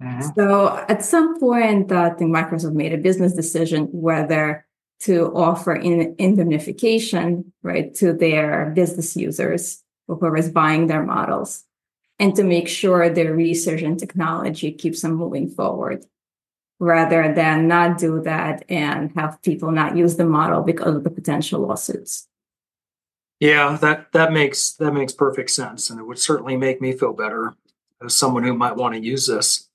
Mm-hmm. 0.02 0.30
So 0.35 0.85
at 0.88 1.04
some 1.04 1.38
point, 1.38 1.92
I 1.92 2.11
think 2.11 2.35
Microsoft 2.35 2.75
made 2.75 2.92
a 2.92 2.99
business 2.99 3.35
decision 3.35 3.87
whether 3.92 4.66
to 5.02 5.32
offer 5.35 5.75
in 5.75 6.16
indemnification, 6.18 7.52
right, 7.62 7.94
to 7.94 8.12
their 8.12 8.73
business 8.75 9.16
users, 9.16 9.82
whoever 10.09 10.37
is 10.37 10.50
buying 10.50 10.88
their 10.88 11.04
models 11.04 11.64
and 12.23 12.37
to 12.37 12.45
make 12.45 12.69
sure 12.69 13.11
their 13.11 13.35
research 13.35 13.83
and 13.83 13.99
technology 13.99 14.71
keeps 14.71 15.02
them 15.02 15.14
moving 15.14 15.49
forward 15.49 16.07
rather 16.79 17.35
than 17.35 17.67
not 17.67 17.99
do 17.99 18.23
that 18.23 18.64
and 18.69 19.11
have 19.17 19.43
people 19.43 19.73
not 19.73 19.97
use 19.97 20.14
the 20.14 20.25
model 20.25 20.62
because 20.62 20.95
of 20.95 21.02
the 21.02 21.11
potential 21.11 21.61
lawsuits. 21.61 22.29
Yeah, 23.41 23.76
that 23.81 24.12
that 24.12 24.33
makes 24.33 24.71
that 24.75 24.93
makes 24.93 25.12
perfect 25.12 25.50
sense, 25.50 25.91
and 25.91 25.99
it 25.99 26.05
would 26.05 26.21
certainly 26.21 26.57
make 26.57 26.81
me 26.81 26.93
feel 26.93 27.12
better 27.12 27.55
as 28.05 28.14
someone 28.14 28.45
who 28.45 28.55
might 28.55 28.76
want 28.76 28.95
to 28.95 29.00
use 29.00 29.26
this. 29.26 29.69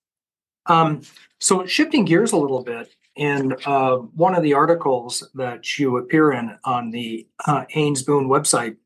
Um, 0.67 1.01
so, 1.41 1.65
shifting 1.65 2.05
gears 2.05 2.31
a 2.31 2.37
little 2.37 2.63
bit, 2.63 2.95
in 3.17 3.57
uh, 3.65 3.97
one 3.97 4.35
of 4.35 4.43
the 4.43 4.53
articles 4.53 5.27
that 5.35 5.77
you 5.77 5.97
appear 5.97 6.31
in 6.31 6.57
on 6.63 6.91
the 6.91 7.27
uh, 7.45 7.65
Haynes 7.67 8.03
Boone 8.03 8.29
website, 8.29 8.77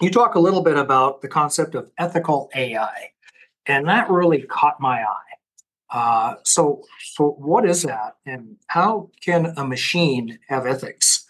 you 0.00 0.10
talk 0.10 0.34
a 0.34 0.40
little 0.40 0.62
bit 0.62 0.76
about 0.76 1.22
the 1.22 1.28
concept 1.28 1.74
of 1.74 1.90
ethical 1.98 2.50
AI, 2.54 3.10
and 3.66 3.88
that 3.88 4.10
really 4.10 4.42
caught 4.42 4.80
my 4.80 5.02
eye. 5.02 5.30
Uh, 5.90 6.34
so, 6.44 6.82
so 7.00 7.30
what 7.38 7.68
is 7.68 7.82
that, 7.82 8.16
and 8.24 8.56
how 8.68 9.10
can 9.20 9.52
a 9.56 9.64
machine 9.64 10.38
have 10.48 10.66
ethics? 10.66 11.26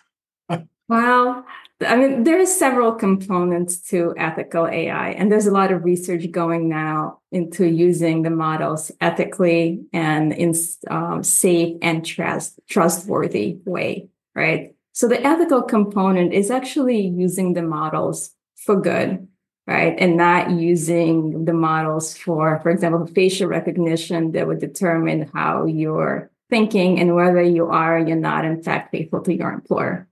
well, 0.89 1.45
I 1.87 1.97
mean, 1.97 2.25
there 2.25 2.39
are 2.39 2.47
several 2.47 2.93
components 2.93 3.79
to 3.89 4.13
ethical 4.19 4.67
AI, 4.67 5.11
and 5.11 5.33
there's 5.33 5.47
a 5.47 5.53
lot 5.53 5.73
of 5.73 5.85
research 5.85 6.31
going 6.31 6.69
now 6.69 7.21
into 7.33 7.67
using 7.67 8.23
the 8.23 8.31
models 8.31 8.93
ethically 9.01 9.83
and 9.93 10.33
in 10.33 10.55
um, 10.91 11.23
safe 11.23 11.79
and 11.81 12.05
trust 12.05 12.61
trustworthy 12.69 13.59
way, 13.65 14.11
right? 14.35 14.75
So 14.93 15.09
the 15.09 15.25
ethical 15.27 15.63
component 15.63 16.35
is 16.35 16.51
actually 16.51 17.01
using 17.01 17.55
the 17.55 17.63
models 17.63 18.35
for 18.65 18.81
good, 18.81 19.27
right? 19.67 19.95
And 19.99 20.17
not 20.17 20.51
using 20.51 21.45
the 21.45 21.53
models 21.53 22.17
for, 22.17 22.61
for 22.61 22.71
example, 22.71 23.07
facial 23.07 23.49
recognition 23.49 24.33
that 24.33 24.47
would 24.47 24.61
determine 24.61 25.31
how 25.33 25.67
you're 25.67 26.31
thinking 26.51 26.99
and 26.99 27.15
whether 27.15 27.43
you 27.43 27.67
are 27.67 27.99
or 27.99 28.07
you're 28.07 28.17
not, 28.17 28.45
in 28.45 28.63
fact, 28.63 28.91
faithful 28.91 29.23
to 29.23 29.35
your 29.35 29.51
employer, 29.51 30.09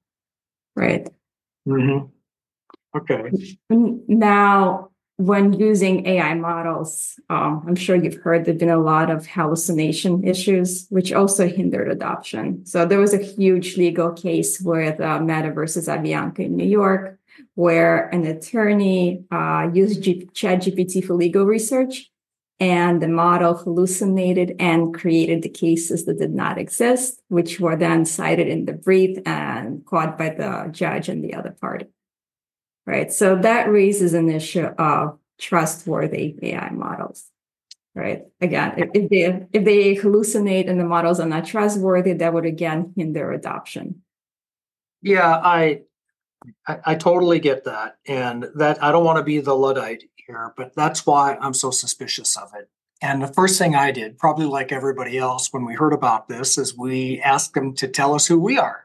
right? 0.77 1.09
Mm-hmm. 1.69 2.07
Okay. 2.97 3.57
Now, 4.09 4.91
when 5.19 5.53
using 5.53 6.07
AI 6.07 6.35
models, 6.35 7.19
um, 7.29 7.65
I'm 7.67 7.75
sure 7.75 7.97
you've 7.97 8.23
heard 8.23 8.45
there've 8.45 8.57
been 8.57 8.69
a 8.69 8.79
lot 8.79 9.11
of 9.11 9.27
hallucination 9.27 10.23
issues, 10.25 10.87
which 10.91 11.13
also 11.13 11.49
hindered 11.49 11.91
adoption. 11.91 12.65
So 12.65 12.87
there 12.87 13.01
was 13.01 13.13
a 13.13 13.19
huge 13.19 13.77
legal 13.77 14.13
case 14.13 14.61
with 14.61 15.01
uh, 15.01 15.21
Mata 15.21 15.51
versus 15.51 15.89
Avianca 15.89 16.39
in 16.39 16.57
New 16.57 16.69
York, 16.69 17.18
where 17.55 18.09
an 18.09 18.27
attorney 18.27 19.25
uh, 19.31 19.69
used 19.73 20.03
G- 20.03 20.29
ChatGPT 20.33 21.05
for 21.05 21.15
legal 21.15 21.45
research, 21.45 22.11
and 22.61 23.01
the 23.01 23.09
model 23.09 23.55
hallucinated 23.55 24.57
and 24.59 24.93
created 24.93 25.43
the 25.43 25.49
cases 25.49 26.05
that 26.07 26.19
did 26.19 26.35
not 26.35 26.59
exist, 26.59 27.21
which 27.29 27.61
were 27.61 27.77
then 27.77 28.05
cited 28.05 28.49
in 28.49 28.65
the 28.65 28.73
brief 28.73 29.19
and 29.27 29.85
caught 29.87 30.19
by 30.19 30.31
the 30.31 30.69
judge 30.73 31.09
and 31.09 31.23
the 31.23 31.35
other 31.35 31.57
party. 31.61 31.87
Right. 32.87 33.13
So 33.13 33.37
that 33.37 33.71
raises 33.71 34.15
an 34.15 34.31
issue 34.31 34.65
of 34.65 35.19
trustworthy 35.39 36.37
AI 36.43 36.71
models. 36.71 37.27
Right. 37.95 38.23
Again, 38.41 38.91
if, 38.95 39.11
they 39.11 39.47
if 39.53 39.65
they 39.65 39.97
hallucinate 39.97 40.71
and 40.71 40.79
the 40.79 40.85
models 40.85 41.21
are 41.21 41.29
not 41.29 41.47
trustworthy, 41.47 42.13
that 42.15 42.33
would 42.33 42.47
again 42.47 42.93
hinder 42.97 43.33
adoption. 43.33 44.03
Yeah, 45.03 45.37
I 45.37 45.83
I, 46.67 46.79
I 46.85 46.95
totally 46.95 47.41
get 47.41 47.65
that. 47.65 47.99
And 48.07 48.49
that 48.55 48.83
I 48.83 48.93
don't 48.93 49.05
want 49.05 49.19
to 49.19 49.25
be 49.25 49.41
the 49.41 49.55
Luddite 49.55 50.05
here, 50.17 50.53
but 50.57 50.75
that's 50.75 51.07
why 51.07 51.37
I'm 51.41 51.55
so 51.55 51.71
suspicious 51.71 52.37
of 52.37 52.53
it. 52.55 52.69
And 53.01 53.23
the 53.23 53.29
first 53.29 53.59
thing 53.59 53.77
I 53.77 53.93
did, 53.93 54.19
probably 54.19 54.47
like 54.47 54.73
everybody 54.73 55.19
else, 55.19 55.53
when 55.53 55.65
we 55.65 55.75
heard 55.75 55.93
about 55.93 56.29
this, 56.29 56.59
is 56.59 56.77
we 56.77 57.21
asked 57.21 57.55
them 57.55 57.75
to 57.75 57.87
tell 57.87 58.15
us 58.15 58.27
who 58.27 58.39
we 58.41 58.59
are. 58.59 58.83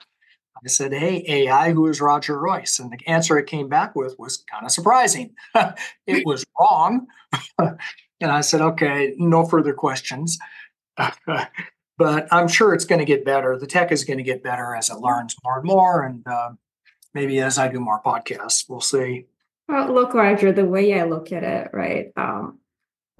I 0.63 0.69
said, 0.69 0.93
Hey, 0.93 1.23
AI, 1.27 1.71
who 1.71 1.87
is 1.87 1.99
Roger 1.99 2.39
Royse? 2.39 2.79
And 2.79 2.91
the 2.91 2.99
answer 3.07 3.37
it 3.37 3.47
came 3.47 3.67
back 3.67 3.95
with 3.95 4.17
was 4.17 4.43
kind 4.49 4.65
of 4.65 4.71
surprising. 4.71 5.35
it 6.07 6.25
was 6.25 6.45
wrong. 6.59 7.07
and 7.59 7.77
I 8.31 8.41
said, 8.41 8.61
Okay, 8.61 9.13
no 9.17 9.45
further 9.45 9.73
questions. 9.73 10.37
but 11.97 12.27
I'm 12.31 12.47
sure 12.47 12.73
it's 12.73 12.85
going 12.85 12.99
to 12.99 13.05
get 13.05 13.25
better. 13.25 13.57
The 13.57 13.67
tech 13.67 13.91
is 13.91 14.03
going 14.03 14.17
to 14.17 14.23
get 14.23 14.43
better 14.43 14.75
as 14.75 14.89
it 14.89 14.99
learns 14.99 15.35
more 15.43 15.57
and 15.57 15.65
more. 15.65 16.03
And 16.03 16.25
uh, 16.27 16.51
maybe 17.13 17.39
as 17.39 17.57
I 17.57 17.67
do 17.67 17.79
more 17.79 18.01
podcasts, 18.01 18.69
we'll 18.69 18.81
see. 18.81 19.25
Well, 19.67 19.93
look, 19.93 20.13
Roger, 20.13 20.51
the 20.51 20.65
way 20.65 20.99
I 20.99 21.03
look 21.03 21.31
at 21.31 21.43
it, 21.43 21.69
right? 21.73 22.11
Um, 22.15 22.59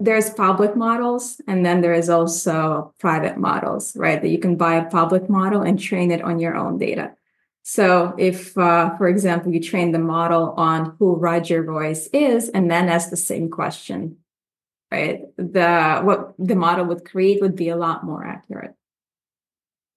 there's 0.00 0.30
public 0.30 0.76
models, 0.76 1.40
and 1.46 1.64
then 1.64 1.80
there 1.80 1.94
is 1.94 2.10
also 2.10 2.92
private 2.98 3.38
models, 3.38 3.96
right? 3.96 4.20
That 4.20 4.28
you 4.28 4.38
can 4.38 4.56
buy 4.56 4.74
a 4.74 4.90
public 4.90 5.30
model 5.30 5.62
and 5.62 5.78
train 5.78 6.10
it 6.10 6.22
on 6.22 6.38
your 6.38 6.56
own 6.56 6.78
data. 6.78 7.14
So, 7.62 8.14
if, 8.18 8.58
uh, 8.58 8.94
for 8.98 9.08
example, 9.08 9.52
you 9.52 9.60
train 9.60 9.92
the 9.92 9.98
model 9.98 10.52
on 10.58 10.96
who 10.98 11.14
Roger 11.14 11.64
Royse 11.64 12.08
is, 12.12 12.50
and 12.50 12.70
then 12.70 12.90
ask 12.90 13.08
the 13.08 13.16
same 13.16 13.48
question, 13.48 14.18
right? 14.90 15.22
The 15.38 16.00
what 16.02 16.34
the 16.38 16.56
model 16.56 16.84
would 16.86 17.04
create 17.04 17.40
would 17.40 17.56
be 17.56 17.70
a 17.70 17.76
lot 17.76 18.04
more 18.04 18.22
accurate. 18.22 18.74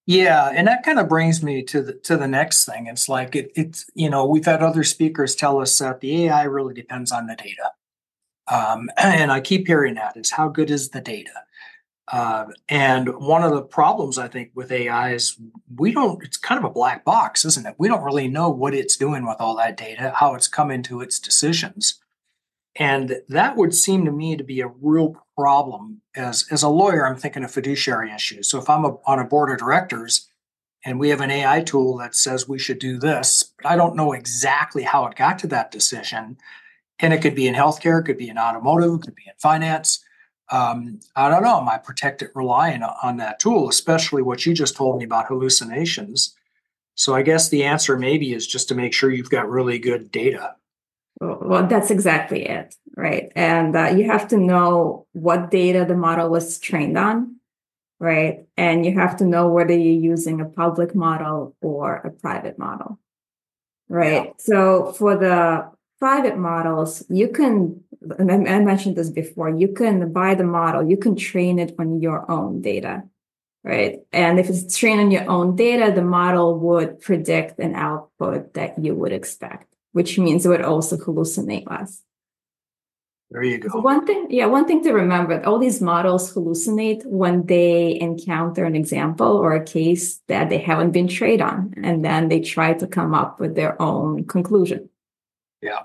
Yeah, 0.07 0.49
and 0.55 0.67
that 0.67 0.83
kind 0.83 0.99
of 0.99 1.09
brings 1.09 1.43
me 1.43 1.61
to 1.63 1.81
the 1.81 1.93
to 1.93 2.15
the 2.15 2.29
next 2.29 2.63
thing. 2.65 2.87
It's 2.87 3.09
like 3.09 3.35
it, 3.35 3.51
it's 3.55 3.85
you 3.93 4.09
know 4.09 4.25
we've 4.25 4.45
had 4.45 4.63
other 4.63 4.85
speakers 4.85 5.35
tell 5.35 5.59
us 5.59 5.77
that 5.79 5.99
the 5.99 6.25
AI 6.25 6.43
really 6.43 6.73
depends 6.73 7.11
on 7.11 7.27
the 7.27 7.35
data, 7.35 7.71
um, 8.47 8.89
and 8.97 9.33
I 9.33 9.41
keep 9.41 9.67
hearing 9.67 9.95
that 9.95 10.15
is 10.15 10.31
how 10.31 10.47
good 10.47 10.71
is 10.71 10.89
the 10.89 11.01
data. 11.01 11.43
Uh, 12.09 12.45
and 12.69 13.09
one 13.17 13.43
of 13.43 13.51
the 13.51 13.61
problems 13.61 14.17
I 14.17 14.29
think 14.29 14.51
with 14.55 14.71
AI 14.71 15.11
is 15.13 15.37
we 15.75 15.91
don't. 15.91 16.23
It's 16.23 16.37
kind 16.37 16.57
of 16.57 16.63
a 16.63 16.73
black 16.73 17.03
box, 17.03 17.43
isn't 17.43 17.67
it? 17.67 17.75
We 17.77 17.89
don't 17.89 18.03
really 18.03 18.29
know 18.29 18.49
what 18.49 18.73
it's 18.73 18.95
doing 18.95 19.27
with 19.27 19.41
all 19.41 19.57
that 19.57 19.75
data, 19.75 20.13
how 20.15 20.35
it's 20.35 20.47
coming 20.47 20.83
to 20.83 21.01
its 21.01 21.19
decisions. 21.19 21.99
And 22.77 23.17
that 23.27 23.57
would 23.57 23.75
seem 23.75 24.05
to 24.05 24.11
me 24.11 24.37
to 24.37 24.43
be 24.43 24.61
a 24.61 24.71
real 24.81 25.17
problem. 25.35 26.01
As, 26.17 26.45
as 26.51 26.63
a 26.63 26.69
lawyer, 26.69 27.07
I'm 27.07 27.15
thinking 27.15 27.43
of 27.43 27.51
fiduciary 27.51 28.11
issues. 28.11 28.49
So 28.49 28.59
if 28.59 28.69
I'm 28.69 28.83
a, 28.83 28.97
on 29.05 29.19
a 29.19 29.23
board 29.23 29.51
of 29.51 29.59
directors 29.59 30.27
and 30.83 30.99
we 30.99 31.09
have 31.09 31.21
an 31.21 31.31
AI 31.31 31.61
tool 31.61 31.97
that 31.97 32.15
says 32.15 32.47
we 32.47 32.59
should 32.59 32.79
do 32.79 32.97
this, 32.97 33.53
but 33.61 33.69
I 33.69 33.75
don't 33.75 33.95
know 33.95 34.13
exactly 34.13 34.83
how 34.83 35.05
it 35.05 35.15
got 35.15 35.39
to 35.39 35.47
that 35.47 35.71
decision. 35.71 36.37
And 36.99 37.13
it 37.13 37.21
could 37.21 37.35
be 37.35 37.47
in 37.47 37.55
healthcare, 37.55 37.99
it 37.99 38.05
could 38.05 38.17
be 38.17 38.29
in 38.29 38.37
automotive, 38.37 38.95
it 38.95 39.01
could 39.03 39.15
be 39.15 39.27
in 39.27 39.33
finance. 39.37 40.03
um, 40.49 40.99
I 41.15 41.29
don't 41.29 41.43
know, 41.43 41.59
am 41.59 41.69
I 41.69 41.77
protected 41.77 42.29
relying 42.33 42.81
on 42.81 43.17
that 43.17 43.39
tool, 43.39 43.69
especially 43.69 44.21
what 44.21 44.45
you 44.45 44.53
just 44.53 44.75
told 44.75 44.97
me 44.97 45.05
about 45.05 45.27
hallucinations? 45.27 46.35
So 46.95 47.13
I 47.13 47.21
guess 47.21 47.49
the 47.49 47.63
answer 47.63 47.97
maybe 47.97 48.33
is 48.33 48.47
just 48.47 48.69
to 48.69 48.75
make 48.75 48.93
sure 48.93 49.11
you've 49.11 49.29
got 49.29 49.49
really 49.49 49.77
good 49.77 50.11
data. 50.11 50.55
Well, 51.19 51.67
that's 51.67 51.89
exactly 51.89 52.45
it, 52.45 52.75
right? 52.95 53.31
And 53.35 53.75
uh, 53.75 53.93
you 53.95 54.05
have 54.05 54.27
to 54.29 54.37
know 54.37 55.07
what 55.13 55.49
data 55.49 55.85
the 55.87 55.95
model 55.95 56.29
was 56.29 56.59
trained 56.59 56.97
on, 56.97 57.37
right? 57.99 58.45
And 58.55 58.85
you 58.85 58.93
have 58.99 59.17
to 59.17 59.25
know 59.25 59.47
whether 59.49 59.73
you're 59.73 60.11
using 60.11 60.41
a 60.41 60.45
public 60.45 60.93
model 60.93 61.55
or 61.61 61.95
a 61.95 62.11
private 62.11 62.59
model, 62.59 62.99
right? 63.89 64.25
Yeah. 64.25 64.31
So 64.37 64.93
for 64.93 65.15
the 65.17 65.71
private 65.99 66.37
models, 66.37 67.03
you 67.09 67.29
can, 67.29 67.83
and 68.19 68.31
I 68.31 68.59
mentioned 68.59 68.95
this 68.95 69.09
before, 69.09 69.49
you 69.49 69.69
can 69.69 70.13
buy 70.13 70.35
the 70.35 70.43
model, 70.43 70.87
you 70.87 70.97
can 70.97 71.15
train 71.15 71.57
it 71.57 71.73
on 71.79 71.99
your 71.99 72.29
own 72.29 72.61
data, 72.61 73.03
right? 73.63 74.01
And 74.13 74.39
if 74.39 74.49
it's 74.49 74.77
trained 74.77 74.99
on 74.99 75.09
your 75.09 75.27
own 75.27 75.55
data, 75.55 75.91
the 75.91 76.03
model 76.03 76.59
would 76.59 77.01
predict 77.01 77.59
an 77.59 77.73
output 77.73 78.53
that 78.53 78.77
you 78.77 78.93
would 78.93 79.11
expect, 79.11 79.73
which 79.97 80.19
means 80.19 80.45
it 80.45 80.49
would 80.49 80.61
also 80.61 80.95
hallucinate 80.95 81.67
less. 81.67 82.03
There 83.31 83.41
you 83.41 83.57
go. 83.57 83.69
So 83.69 83.79
one 83.79 84.05
thing, 84.05 84.27
yeah, 84.29 84.45
one 84.45 84.65
thing 84.67 84.83
to 84.83 84.93
remember 84.93 85.43
all 85.43 85.57
these 85.57 85.81
models 85.81 86.31
hallucinate 86.31 87.03
when 87.07 87.47
they 87.47 87.99
encounter 87.99 88.63
an 88.63 88.75
example 88.75 89.31
or 89.35 89.53
a 89.53 89.65
case 89.65 90.21
that 90.27 90.49
they 90.49 90.59
haven't 90.59 90.91
been 90.91 91.07
trained 91.07 91.41
on, 91.41 91.73
and 91.83 92.05
then 92.05 92.29
they 92.29 92.41
try 92.41 92.73
to 92.75 92.85
come 92.85 93.15
up 93.15 93.39
with 93.39 93.55
their 93.55 93.81
own 93.81 94.25
conclusion. 94.27 94.87
Yeah. 95.63 95.81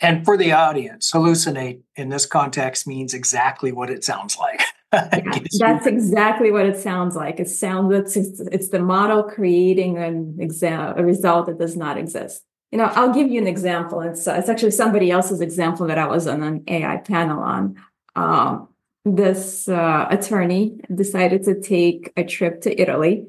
And 0.00 0.24
for 0.24 0.36
the 0.36 0.50
audience, 0.50 1.12
hallucinate 1.12 1.80
in 1.94 2.08
this 2.08 2.26
context 2.26 2.88
means 2.88 3.14
exactly 3.14 3.70
what 3.70 3.88
it 3.88 4.02
sounds 4.02 4.36
like. 4.36 4.60
yeah, 4.92 5.40
that's 5.60 5.86
exactly 5.86 6.50
what 6.50 6.66
it 6.66 6.76
sounds 6.76 7.14
like. 7.14 7.38
It 7.38 7.48
sounds 7.48 8.16
it's, 8.16 8.40
it's 8.40 8.70
the 8.70 8.80
model 8.80 9.22
creating 9.22 9.96
an 9.96 10.38
exam, 10.40 10.98
a 10.98 11.04
result 11.04 11.46
that 11.46 11.58
does 11.58 11.76
not 11.76 11.96
exist. 11.98 12.42
You 12.70 12.78
know, 12.78 12.84
I'll 12.84 13.14
give 13.14 13.28
you 13.28 13.40
an 13.40 13.46
example. 13.46 14.00
It's 14.02 14.28
uh, 14.28 14.34
it's 14.34 14.48
actually 14.48 14.72
somebody 14.72 15.10
else's 15.10 15.40
example 15.40 15.86
that 15.86 15.98
I 15.98 16.06
was 16.06 16.26
on 16.26 16.42
an 16.42 16.64
AI 16.68 16.98
panel 16.98 17.40
on. 17.42 17.76
Um, 18.14 18.68
this 19.04 19.68
uh, 19.68 20.06
attorney 20.10 20.80
decided 20.94 21.44
to 21.44 21.60
take 21.60 22.12
a 22.16 22.24
trip 22.24 22.60
to 22.62 22.80
Italy 22.80 23.28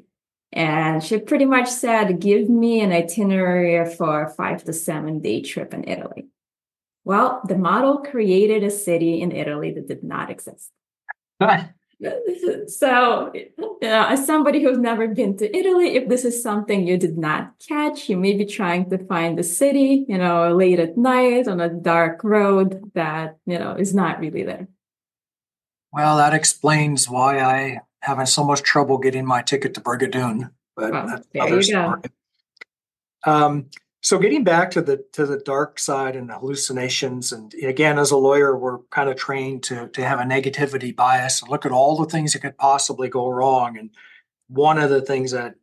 and 0.52 1.02
she 1.02 1.18
pretty 1.18 1.44
much 1.44 1.68
said, 1.68 2.20
give 2.20 2.48
me 2.48 2.80
an 2.80 2.90
itinerary 2.90 3.88
for 3.94 4.24
a 4.24 4.30
five 4.30 4.64
to 4.64 4.72
seven 4.72 5.20
day 5.20 5.42
trip 5.42 5.72
in 5.72 5.88
Italy. 5.88 6.26
Well, 7.04 7.40
the 7.46 7.56
model 7.56 7.98
created 7.98 8.64
a 8.64 8.70
city 8.70 9.20
in 9.20 9.32
Italy 9.32 9.72
that 9.72 9.88
did 9.88 10.02
not 10.02 10.30
exist. 10.30 10.70
so, 12.66 13.30
you 13.34 13.50
know, 13.82 14.06
as 14.06 14.24
somebody 14.24 14.62
who's 14.62 14.78
never 14.78 15.08
been 15.08 15.36
to 15.36 15.56
Italy, 15.56 15.96
if 15.96 16.08
this 16.08 16.24
is 16.24 16.42
something 16.42 16.86
you 16.86 16.96
did 16.96 17.18
not 17.18 17.52
catch, 17.66 18.08
you 18.08 18.16
may 18.16 18.34
be 18.34 18.46
trying 18.46 18.88
to 18.90 18.98
find 19.06 19.38
the 19.38 19.42
city, 19.42 20.06
you 20.08 20.16
know, 20.16 20.54
late 20.54 20.78
at 20.78 20.96
night 20.96 21.46
on 21.46 21.60
a 21.60 21.68
dark 21.68 22.24
road 22.24 22.90
that, 22.94 23.36
you 23.44 23.58
know, 23.58 23.74
is 23.74 23.94
not 23.94 24.18
really 24.20 24.42
there. 24.42 24.68
Well, 25.92 26.16
that 26.16 26.34
explains 26.34 27.08
why 27.08 27.40
I 27.40 27.80
having 28.02 28.26
so 28.26 28.44
much 28.44 28.62
trouble 28.62 28.98
getting 28.98 29.26
my 29.26 29.42
ticket 29.42 29.74
to 29.74 29.80
Brigadoon. 29.80 30.50
But 30.76 30.92
well, 30.92 31.06
that's 31.06 31.26
there 31.32 31.60
you 31.60 31.72
go. 31.72 32.00
Um, 33.24 33.66
so 34.02 34.18
getting 34.18 34.44
back 34.44 34.70
to 34.72 34.80
the 34.80 35.04
to 35.12 35.26
the 35.26 35.38
dark 35.38 35.78
side 35.78 36.16
and 36.16 36.30
hallucinations, 36.30 37.32
and 37.32 37.52
again, 37.62 37.98
as 37.98 38.10
a 38.10 38.16
lawyer, 38.16 38.56
we're 38.56 38.78
kind 38.90 39.10
of 39.10 39.16
trained 39.16 39.62
to 39.64 39.88
to 39.88 40.04
have 40.04 40.20
a 40.20 40.24
negativity 40.24 40.94
bias 40.94 41.42
and 41.42 41.50
look 41.50 41.66
at 41.66 41.72
all 41.72 41.96
the 41.96 42.08
things 42.08 42.32
that 42.32 42.40
could 42.40 42.56
possibly 42.56 43.08
go 43.08 43.28
wrong. 43.28 43.76
And 43.76 43.90
one 44.48 44.78
of 44.78 44.88
the 44.88 45.02
things 45.02 45.32
that 45.32 45.56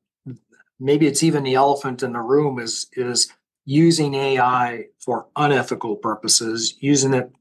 maybe 0.79 1.07
it's 1.07 1.23
even 1.23 1.43
the 1.43 1.55
elephant 1.55 2.03
in 2.03 2.13
the 2.13 2.21
room 2.21 2.59
is 2.59 2.87
is 2.93 3.31
using 3.65 4.13
AI 4.13 4.85
for 4.99 5.27
unethical 5.35 5.95
purposes, 5.95 6.75
using 6.79 7.15
it 7.15 7.31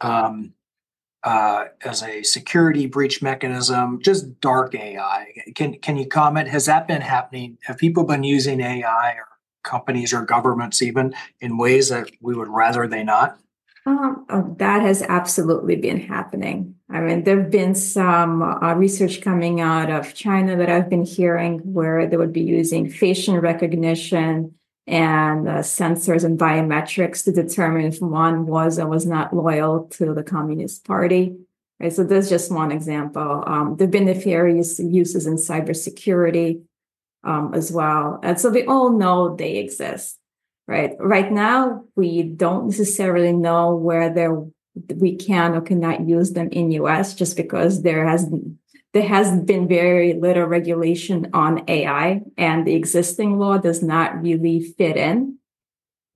um, 0.00 0.52
uh, 1.22 1.66
as 1.84 2.02
a 2.02 2.24
security 2.24 2.86
breach 2.86 3.22
mechanism, 3.22 4.00
just 4.02 4.40
dark 4.40 4.74
AI. 4.74 5.28
Can 5.54 5.74
can 5.78 5.96
you 5.96 6.06
comment? 6.06 6.48
Has 6.48 6.66
that 6.66 6.88
been 6.88 7.02
happening? 7.02 7.56
Have 7.62 7.78
people 7.78 8.02
been 8.02 8.24
using 8.24 8.60
AI 8.60 9.12
or 9.12 9.28
companies 9.64 10.12
or 10.12 10.22
governments 10.24 10.80
even 10.80 11.14
in 11.40 11.58
ways 11.58 11.88
that 11.88 12.10
we 12.20 12.36
would 12.36 12.48
rather 12.48 12.86
they 12.86 13.02
not? 13.02 13.38
Um, 13.86 14.24
oh, 14.30 14.54
that 14.58 14.80
has 14.80 15.02
absolutely 15.02 15.76
been 15.76 16.00
happening. 16.00 16.76
I 16.88 17.00
mean, 17.00 17.24
there 17.24 17.42
have 17.42 17.50
been 17.50 17.74
some 17.74 18.42
uh, 18.42 18.74
research 18.74 19.20
coming 19.20 19.60
out 19.60 19.90
of 19.90 20.14
China 20.14 20.56
that 20.56 20.70
I've 20.70 20.88
been 20.88 21.04
hearing 21.04 21.58
where 21.58 22.06
they 22.06 22.16
would 22.16 22.32
be 22.32 22.42
using 22.42 22.88
facial 22.88 23.38
recognition 23.38 24.54
and 24.86 25.48
uh, 25.48 25.58
sensors 25.58 26.24
and 26.24 26.38
biometrics 26.38 27.24
to 27.24 27.32
determine 27.32 27.84
if 27.86 28.00
one 28.00 28.46
was 28.46 28.78
or 28.78 28.86
was 28.86 29.06
not 29.06 29.34
loyal 29.34 29.84
to 29.92 30.14
the 30.14 30.22
Communist 30.22 30.86
Party. 30.86 31.36
Right, 31.80 31.92
so 31.92 32.04
there's 32.04 32.28
just 32.28 32.52
one 32.52 32.70
example. 32.70 33.42
Um, 33.46 33.76
there've 33.76 33.90
been 33.90 34.04
nefarious 34.04 34.78
uses 34.78 35.26
in 35.26 35.36
cybersecurity 35.36 36.62
um, 37.24 37.54
as 37.54 37.72
well, 37.72 38.20
and 38.22 38.38
so 38.40 38.50
we 38.50 38.64
all 38.64 38.90
know 38.90 39.34
they 39.36 39.56
exist. 39.56 40.18
Right. 40.66 40.92
Right 40.98 41.30
now, 41.30 41.84
we 41.94 42.22
don't 42.22 42.68
necessarily 42.68 43.34
know 43.34 43.76
whether 43.76 44.46
we 44.96 45.14
can 45.16 45.54
or 45.54 45.60
cannot 45.60 46.08
use 46.08 46.32
them 46.32 46.48
in 46.52 46.70
US 46.70 47.14
just 47.14 47.36
because 47.36 47.82
there 47.82 48.06
has 48.06 48.26
there 48.94 49.06
has 49.06 49.40
been 49.42 49.66
very 49.66 50.14
little 50.14 50.46
regulation 50.46 51.28
on 51.34 51.64
AI, 51.68 52.22
and 52.38 52.66
the 52.66 52.74
existing 52.74 53.38
law 53.38 53.58
does 53.58 53.82
not 53.82 54.22
really 54.22 54.60
fit 54.60 54.96
in, 54.96 55.38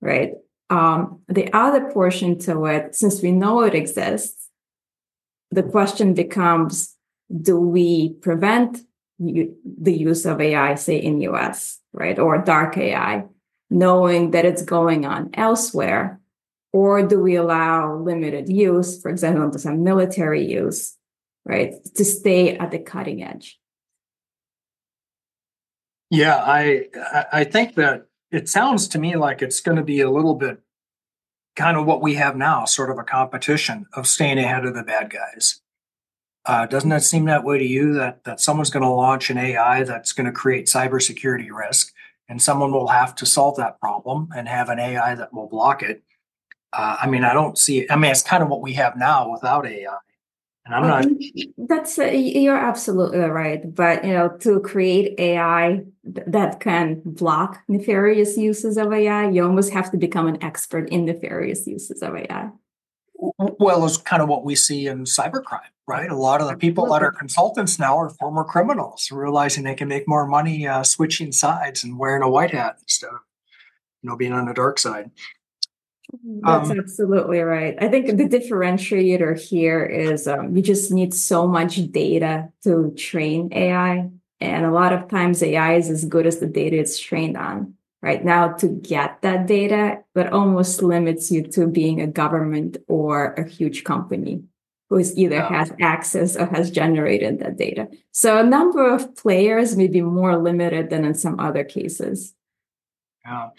right? 0.01 0.31
Um, 0.69 1.19
the 1.27 1.51
other 1.53 1.91
portion 1.91 2.39
to 2.39 2.65
it, 2.65 2.95
since 2.95 3.21
we 3.21 3.31
know 3.31 3.61
it 3.61 3.75
exists, 3.75 4.49
the 5.51 5.63
question 5.63 6.13
becomes 6.13 6.95
do 7.41 7.59
we 7.59 8.13
prevent 8.13 8.79
the 9.19 9.93
use 9.93 10.25
of 10.25 10.39
AI, 10.39 10.75
say 10.75 10.97
in 10.97 11.21
US, 11.21 11.79
right, 11.93 12.17
or 12.17 12.37
dark 12.39 12.77
AI, 12.77 13.25
knowing 13.69 14.31
that 14.31 14.45
it's 14.45 14.61
going 14.61 15.05
on 15.05 15.29
elsewhere? 15.33 16.19
Or 16.71 17.05
do 17.05 17.19
we 17.19 17.35
allow 17.35 17.95
limited 17.95 18.47
use, 18.47 19.01
for 19.01 19.09
example, 19.09 19.57
some 19.57 19.83
military 19.83 20.45
use, 20.45 20.95
right? 21.43 21.73
To 21.95 22.05
stay 22.05 22.57
at 22.57 22.71
the 22.71 22.79
cutting 22.79 23.23
edge. 23.23 23.59
Yeah, 26.11 26.37
I 26.37 26.87
I 27.31 27.43
think 27.43 27.75
that 27.75 28.05
it 28.31 28.49
sounds 28.49 28.87
to 28.89 28.99
me 28.99 29.15
like 29.15 29.41
it's 29.41 29.59
going 29.59 29.77
to 29.77 29.83
be 29.83 30.01
a 30.01 30.09
little 30.09 30.35
bit 30.35 30.61
kind 31.55 31.77
of 31.77 31.85
what 31.85 32.01
we 32.01 32.15
have 32.15 32.35
now, 32.35 32.65
sort 32.65 32.89
of 32.89 32.97
a 32.97 33.03
competition 33.03 33.85
of 33.93 34.07
staying 34.07 34.39
ahead 34.39 34.65
of 34.65 34.75
the 34.75 34.83
bad 34.83 35.09
guys. 35.09 35.58
Uh, 36.45 36.65
doesn't 36.65 36.89
that 36.89 37.03
seem 37.03 37.25
that 37.25 37.43
way 37.43 37.57
to 37.57 37.65
you? 37.65 37.93
That 37.93 38.23
that 38.23 38.39
someone's 38.39 38.69
going 38.69 38.83
to 38.83 38.89
launch 38.89 39.29
an 39.29 39.37
AI 39.37 39.83
that's 39.83 40.13
going 40.13 40.25
to 40.25 40.31
create 40.31 40.65
cybersecurity 40.65 41.49
risk, 41.51 41.93
and 42.27 42.41
someone 42.41 42.71
will 42.71 42.87
have 42.87 43.13
to 43.15 43.25
solve 43.25 43.57
that 43.57 43.79
problem 43.79 44.29
and 44.35 44.47
have 44.47 44.69
an 44.69 44.79
AI 44.79 45.15
that 45.15 45.33
will 45.33 45.47
block 45.47 45.83
it. 45.83 46.03
Uh, 46.71 46.97
I 47.01 47.07
mean, 47.07 47.23
I 47.23 47.33
don't 47.33 47.57
see. 47.57 47.87
I 47.89 47.95
mean, 47.95 48.11
it's 48.11 48.23
kind 48.23 48.41
of 48.41 48.49
what 48.49 48.61
we 48.61 48.73
have 48.73 48.97
now 48.97 49.29
without 49.29 49.65
AI. 49.65 49.97
And 50.65 50.75
I'm 50.75 50.87
not. 50.87 51.05
That's 51.57 51.97
uh, 51.97 52.05
you're 52.05 52.57
absolutely 52.57 53.19
right. 53.19 53.73
But 53.73 54.05
you 54.05 54.13
know, 54.13 54.29
to 54.41 54.59
create 54.59 55.19
AI 55.19 55.83
that 56.03 56.59
can 56.59 57.01
block 57.03 57.61
nefarious 57.67 58.37
uses 58.37 58.77
of 58.77 58.93
AI, 58.93 59.29
you 59.29 59.43
almost 59.43 59.73
have 59.73 59.91
to 59.91 59.97
become 59.97 60.27
an 60.27 60.43
expert 60.43 60.89
in 60.89 61.05
nefarious 61.05 61.65
uses 61.65 62.01
of 62.03 62.15
AI. 62.15 62.49
Well, 63.21 63.85
it's 63.85 63.97
kind 63.97 64.21
of 64.21 64.29
what 64.29 64.45
we 64.45 64.55
see 64.55 64.87
in 64.87 65.03
cybercrime, 65.03 65.59
right? 65.87 66.09
A 66.09 66.15
lot 66.15 66.41
of 66.41 66.47
the 66.47 66.55
people 66.55 66.85
that 66.87 67.03
are 67.03 67.11
consultants 67.11 67.77
now 67.77 67.97
are 67.97 68.09
former 68.09 68.45
criminals, 68.45 69.11
realizing 69.11 69.63
they 69.63 69.75
can 69.75 69.89
make 69.89 70.07
more 70.07 70.25
money 70.25 70.65
uh, 70.65 70.83
switching 70.83 71.33
sides 71.33 71.83
and 71.83 71.99
wearing 71.99 72.23
a 72.23 72.29
white 72.29 72.51
hat 72.51 72.77
instead 72.81 73.07
of, 73.09 73.19
you 74.01 74.09
know, 74.09 74.15
being 74.15 74.31
on 74.31 74.45
the 74.45 74.53
dark 74.53 74.79
side. 74.79 75.11
That's 76.41 76.69
um, 76.69 76.79
absolutely 76.79 77.39
right. 77.39 77.75
I 77.79 77.87
think 77.89 78.07
the 78.07 78.23
differentiator 78.23 79.39
here 79.39 79.83
is 79.83 80.27
um, 80.27 80.55
you 80.55 80.61
just 80.61 80.91
need 80.91 81.13
so 81.13 81.47
much 81.47 81.75
data 81.91 82.49
to 82.63 82.93
train 82.97 83.49
AI. 83.53 84.09
And 84.41 84.65
a 84.65 84.71
lot 84.71 84.93
of 84.93 85.09
times 85.09 85.43
AI 85.43 85.75
is 85.75 85.89
as 85.89 86.05
good 86.05 86.25
as 86.25 86.39
the 86.39 86.47
data 86.47 86.77
it's 86.77 86.97
trained 86.97 87.37
on. 87.37 87.75
Right 88.01 88.23
now, 88.23 88.53
to 88.53 88.67
get 88.67 89.21
that 89.23 89.45
data, 89.45 90.03
but 90.15 90.31
almost 90.31 90.81
limits 90.81 91.29
you 91.31 91.43
to 91.47 91.67
being 91.67 91.99
a 91.99 92.07
government 92.07 92.77
or 92.87 93.33
a 93.33 93.45
huge 93.45 93.83
company 93.83 94.43
who 94.89 94.97
is 94.97 95.17
either 95.17 95.35
yeah. 95.35 95.49
has 95.49 95.73
access 95.81 96.35
or 96.35 96.47
has 96.47 96.71
generated 96.71 97.39
that 97.39 97.57
data. 97.57 97.87
So 98.11 98.37
a 98.37 98.43
number 98.43 98.89
of 98.89 99.15
players 99.15 99.75
may 99.75 99.87
be 99.87 100.01
more 100.01 100.37
limited 100.37 100.89
than 100.89 101.05
in 101.05 101.13
some 101.13 101.39
other 101.39 101.63
cases. 101.63 102.33
Yeah. 103.25 103.49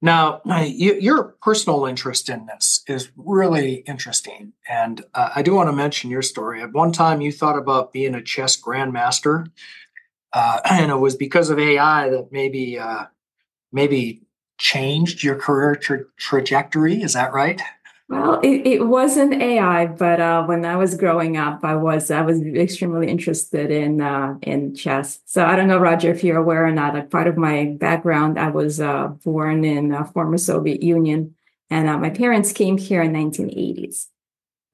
Now, 0.00 0.42
you, 0.62 0.94
your 0.94 1.36
personal 1.42 1.86
interest 1.86 2.28
in 2.28 2.46
this 2.46 2.82
is 2.86 3.10
really 3.16 3.76
interesting. 3.86 4.52
And 4.68 5.04
uh, 5.14 5.30
I 5.34 5.42
do 5.42 5.54
want 5.54 5.68
to 5.68 5.72
mention 5.72 6.10
your 6.10 6.22
story. 6.22 6.62
At 6.62 6.72
one 6.72 6.92
time, 6.92 7.20
you 7.20 7.32
thought 7.32 7.58
about 7.58 7.92
being 7.92 8.14
a 8.14 8.22
chess 8.22 8.60
grandmaster. 8.60 9.50
Uh, 10.32 10.60
and 10.70 10.92
it 10.92 10.96
was 10.96 11.16
because 11.16 11.50
of 11.50 11.58
AI 11.58 12.10
that 12.10 12.28
maybe 12.30 12.78
uh, 12.78 13.06
maybe 13.72 14.22
changed 14.58 15.22
your 15.22 15.36
career 15.36 15.76
tra- 15.76 16.04
trajectory. 16.16 17.02
Is 17.02 17.12
that 17.12 17.32
right? 17.32 17.60
Well, 18.08 18.40
it, 18.40 18.66
it 18.66 18.86
wasn't 18.86 19.34
AI, 19.34 19.84
but 19.84 20.18
uh, 20.18 20.42
when 20.44 20.64
I 20.64 20.76
was 20.76 20.94
growing 20.94 21.36
up, 21.36 21.62
I 21.62 21.74
was 21.74 22.10
I 22.10 22.22
was 22.22 22.40
extremely 22.40 23.06
interested 23.06 23.70
in 23.70 24.00
uh, 24.00 24.36
in 24.40 24.74
chess. 24.74 25.20
So 25.26 25.44
I 25.44 25.56
don't 25.56 25.68
know, 25.68 25.78
Roger, 25.78 26.10
if 26.10 26.24
you're 26.24 26.38
aware 26.38 26.64
or 26.64 26.70
not. 26.70 26.94
Like 26.94 27.10
part 27.10 27.26
of 27.26 27.36
my 27.36 27.76
background, 27.78 28.38
I 28.38 28.48
was 28.48 28.80
uh, 28.80 29.08
born 29.08 29.62
in 29.62 29.92
a 29.92 30.06
former 30.06 30.38
Soviet 30.38 30.82
Union, 30.82 31.34
and 31.68 31.86
uh, 31.86 31.98
my 31.98 32.08
parents 32.08 32.50
came 32.52 32.78
here 32.78 33.02
in 33.02 33.12
1980s. 33.12 34.06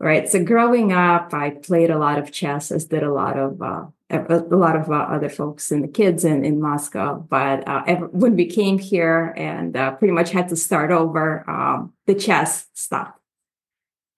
Right. 0.00 0.28
So 0.28 0.42
growing 0.42 0.92
up, 0.92 1.32
I 1.32 1.50
played 1.50 1.90
a 1.90 1.98
lot 1.98 2.18
of 2.18 2.32
chess, 2.32 2.70
as 2.70 2.86
did 2.86 3.02
a 3.02 3.12
lot 3.12 3.38
of 3.38 3.62
uh, 3.62 3.86
a 4.10 4.56
lot 4.56 4.76
of 4.76 4.90
uh, 4.90 4.94
other 4.94 5.28
folks 5.28 5.70
and 5.70 5.82
the 5.82 5.88
kids 5.88 6.24
in, 6.24 6.44
in 6.44 6.60
Moscow. 6.60 7.20
But 7.20 7.66
uh, 7.66 7.84
ever, 7.86 8.08
when 8.08 8.36
we 8.36 8.46
came 8.46 8.78
here 8.78 9.32
and 9.36 9.76
uh, 9.76 9.92
pretty 9.92 10.12
much 10.12 10.30
had 10.30 10.48
to 10.48 10.56
start 10.56 10.90
over, 10.90 11.48
um, 11.48 11.92
the 12.06 12.14
chess 12.14 12.66
stopped. 12.74 13.20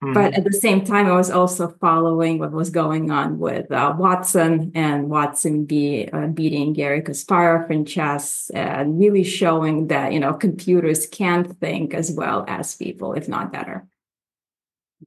Mm-hmm. 0.03 0.13
But 0.13 0.33
at 0.35 0.43
the 0.43 0.53
same 0.53 0.83
time, 0.83 1.07
I 1.07 1.13
was 1.13 1.31
also 1.31 1.69
following 1.79 2.37
what 2.37 2.51
was 2.51 2.69
going 2.69 3.09
on 3.09 3.39
with 3.39 3.71
uh, 3.71 3.95
Watson 3.97 4.71
and 4.75 5.09
Watson 5.09 5.65
be, 5.65 6.07
uh, 6.13 6.27
beating 6.27 6.73
Gary 6.73 7.01
Kasparov 7.01 7.71
in 7.71 7.83
chess 7.83 8.51
and 8.53 8.99
really 8.99 9.23
showing 9.23 9.87
that, 9.87 10.13
you 10.13 10.19
know, 10.19 10.33
computers 10.33 11.07
can 11.07 11.45
think 11.45 11.95
as 11.95 12.11
well 12.11 12.45
as 12.47 12.75
people, 12.75 13.13
if 13.13 13.27
not 13.27 13.51
better. 13.51 13.87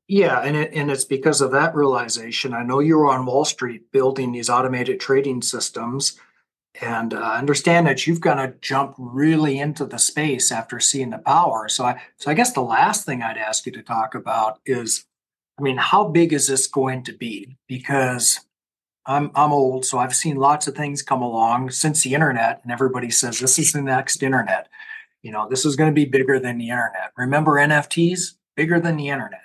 Yeah, 0.06 0.40
and 0.40 0.56
it, 0.56 0.72
and 0.72 0.90
it's 0.90 1.04
because 1.04 1.40
of 1.40 1.50
that 1.52 1.74
realization. 1.74 2.54
I 2.54 2.62
know 2.62 2.80
you 2.80 2.96
were 2.96 3.10
on 3.10 3.26
Wall 3.26 3.44
Street 3.44 3.90
building 3.92 4.32
these 4.32 4.50
automated 4.50 5.00
trading 5.00 5.42
systems, 5.42 6.18
and 6.80 7.14
uh, 7.14 7.18
understand 7.18 7.86
that 7.86 8.06
you've 8.06 8.20
got 8.20 8.36
to 8.36 8.54
jump 8.60 8.94
really 8.98 9.58
into 9.58 9.84
the 9.84 9.98
space 9.98 10.52
after 10.52 10.78
seeing 10.78 11.10
the 11.10 11.18
power. 11.18 11.68
So 11.68 11.84
I 11.84 12.00
so 12.18 12.30
I 12.30 12.34
guess 12.34 12.52
the 12.52 12.60
last 12.60 13.04
thing 13.04 13.22
I'd 13.22 13.36
ask 13.36 13.66
you 13.66 13.72
to 13.72 13.82
talk 13.82 14.14
about 14.14 14.60
is, 14.64 15.04
I 15.58 15.62
mean, 15.62 15.76
how 15.76 16.08
big 16.08 16.32
is 16.32 16.46
this 16.46 16.66
going 16.66 17.02
to 17.04 17.12
be? 17.12 17.56
Because 17.66 18.40
I'm 19.06 19.30
I'm 19.34 19.52
old, 19.52 19.84
so 19.84 19.98
I've 19.98 20.14
seen 20.14 20.36
lots 20.36 20.68
of 20.68 20.76
things 20.76 21.02
come 21.02 21.22
along 21.22 21.70
since 21.70 22.02
the 22.02 22.14
internet, 22.14 22.60
and 22.62 22.70
everybody 22.70 23.10
says 23.10 23.40
this 23.40 23.58
is 23.58 23.72
the 23.72 23.82
next 23.82 24.22
internet. 24.22 24.68
You 25.22 25.32
know, 25.32 25.48
this 25.48 25.66
is 25.66 25.76
going 25.76 25.90
to 25.90 25.94
be 25.94 26.04
bigger 26.04 26.38
than 26.38 26.58
the 26.58 26.70
internet. 26.70 27.12
Remember 27.16 27.52
NFTs? 27.52 28.34
Bigger 28.56 28.80
than 28.80 28.96
the 28.96 29.08
internet. 29.08 29.42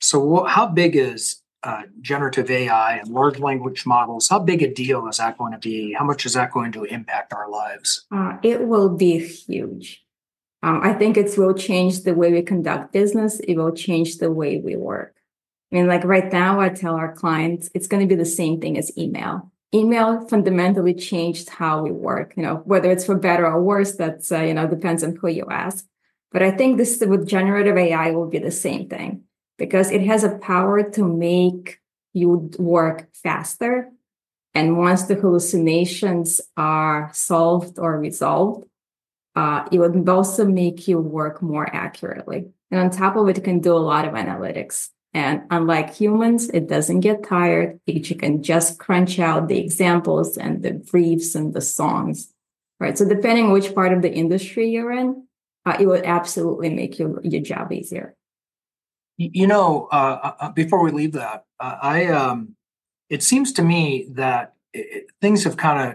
So, 0.00 0.44
how 0.44 0.66
big 0.66 0.96
is 0.96 1.42
uh, 1.64 1.82
generative 2.00 2.50
AI 2.50 2.98
and 2.98 3.08
large 3.08 3.38
language 3.38 3.86
models, 3.86 4.28
how 4.28 4.38
big 4.38 4.62
a 4.62 4.72
deal 4.72 5.08
is 5.08 5.16
that 5.16 5.38
going 5.38 5.52
to 5.52 5.58
be? 5.58 5.94
How 5.94 6.04
much 6.04 6.26
is 6.26 6.34
that 6.34 6.52
going 6.52 6.72
to 6.72 6.84
impact 6.84 7.32
our 7.32 7.50
lives? 7.50 8.04
Uh, 8.12 8.36
it 8.42 8.68
will 8.68 8.90
be 8.90 9.18
huge. 9.18 10.04
Um, 10.62 10.80
I 10.82 10.92
think 10.92 11.16
it 11.16 11.36
will 11.38 11.54
change 11.54 12.02
the 12.02 12.14
way 12.14 12.32
we 12.32 12.42
conduct 12.42 12.92
business. 12.92 13.40
It 13.40 13.56
will 13.56 13.72
change 13.72 14.18
the 14.18 14.30
way 14.30 14.58
we 14.58 14.76
work. 14.76 15.14
I 15.72 15.76
mean, 15.76 15.86
like 15.86 16.04
right 16.04 16.30
now, 16.30 16.60
I 16.60 16.68
tell 16.68 16.94
our 16.96 17.14
clients 17.14 17.70
it's 17.74 17.86
going 17.86 18.06
to 18.06 18.14
be 18.14 18.18
the 18.18 18.26
same 18.26 18.60
thing 18.60 18.78
as 18.78 18.96
email. 18.96 19.50
Email 19.74 20.26
fundamentally 20.28 20.94
changed 20.94 21.48
how 21.48 21.82
we 21.82 21.90
work. 21.90 22.34
You 22.36 22.42
know, 22.44 22.56
whether 22.64 22.90
it's 22.90 23.06
for 23.06 23.16
better 23.16 23.46
or 23.46 23.62
worse, 23.62 23.96
that's 23.96 24.30
uh, 24.30 24.40
you 24.40 24.54
know 24.54 24.68
depends 24.68 25.02
on 25.02 25.16
who 25.16 25.28
you 25.28 25.46
ask. 25.50 25.84
But 26.30 26.42
I 26.42 26.50
think 26.50 26.76
this 26.76 27.02
with 27.06 27.26
generative 27.26 27.76
AI 27.76 28.10
will 28.10 28.28
be 28.28 28.38
the 28.38 28.50
same 28.50 28.88
thing 28.88 29.24
because 29.58 29.90
it 29.90 30.02
has 30.02 30.24
a 30.24 30.38
power 30.38 30.82
to 30.90 31.04
make 31.04 31.80
you 32.12 32.50
work 32.58 33.08
faster. 33.14 33.90
And 34.54 34.78
once 34.78 35.04
the 35.04 35.16
hallucinations 35.16 36.40
are 36.56 37.10
solved 37.12 37.78
or 37.78 37.98
resolved, 37.98 38.66
uh, 39.34 39.68
it 39.72 39.78
would 39.78 40.08
also 40.08 40.44
make 40.44 40.86
you 40.86 41.00
work 41.00 41.42
more 41.42 41.68
accurately. 41.74 42.46
And 42.70 42.80
on 42.80 42.90
top 42.90 43.16
of 43.16 43.28
it, 43.28 43.38
it 43.38 43.44
can 43.44 43.60
do 43.60 43.74
a 43.74 43.78
lot 43.78 44.06
of 44.06 44.14
analytics. 44.14 44.90
And 45.12 45.42
unlike 45.50 45.94
humans, 45.94 46.48
it 46.50 46.68
doesn't 46.68 47.00
get 47.00 47.24
tired. 47.24 47.80
It 47.86 48.18
can 48.18 48.42
just 48.42 48.78
crunch 48.78 49.18
out 49.18 49.48
the 49.48 49.58
examples 49.58 50.36
and 50.36 50.62
the 50.62 50.72
briefs 50.72 51.34
and 51.34 51.54
the 51.54 51.60
songs, 51.60 52.32
right? 52.80 52.98
So 52.98 53.08
depending 53.08 53.50
which 53.50 53.74
part 53.74 53.92
of 53.92 54.02
the 54.02 54.12
industry 54.12 54.70
you're 54.70 54.92
in, 54.92 55.26
uh, 55.66 55.76
it 55.78 55.86
would 55.86 56.04
absolutely 56.04 56.70
make 56.70 56.98
your, 56.98 57.20
your 57.22 57.42
job 57.42 57.72
easier. 57.72 58.16
You 59.16 59.46
know, 59.46 59.88
uh, 59.92 60.18
uh, 60.22 60.34
uh, 60.40 60.50
before 60.50 60.82
we 60.82 60.90
leave 60.90 61.12
that, 61.12 61.44
uh, 61.60 61.78
I 61.80 62.06
um, 62.06 62.56
it 63.08 63.22
seems 63.22 63.52
to 63.52 63.62
me 63.62 64.08
that 64.10 64.54
it, 64.72 65.06
things 65.20 65.44
have 65.44 65.56
kind 65.56 65.92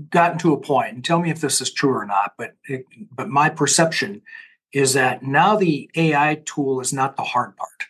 of 0.00 0.08
gotten 0.08 0.38
to 0.38 0.54
a 0.54 0.60
point. 0.60 0.94
And 0.94 1.04
tell 1.04 1.20
me 1.20 1.30
if 1.30 1.42
this 1.42 1.60
is 1.60 1.70
true 1.70 1.92
or 1.92 2.06
not. 2.06 2.34
But 2.38 2.54
it, 2.64 2.86
but 3.12 3.28
my 3.28 3.50
perception 3.50 4.22
is 4.72 4.94
that 4.94 5.22
now 5.22 5.56
the 5.56 5.90
AI 5.94 6.40
tool 6.46 6.80
is 6.80 6.92
not 6.92 7.16
the 7.16 7.22
hard 7.22 7.54
part. 7.56 7.84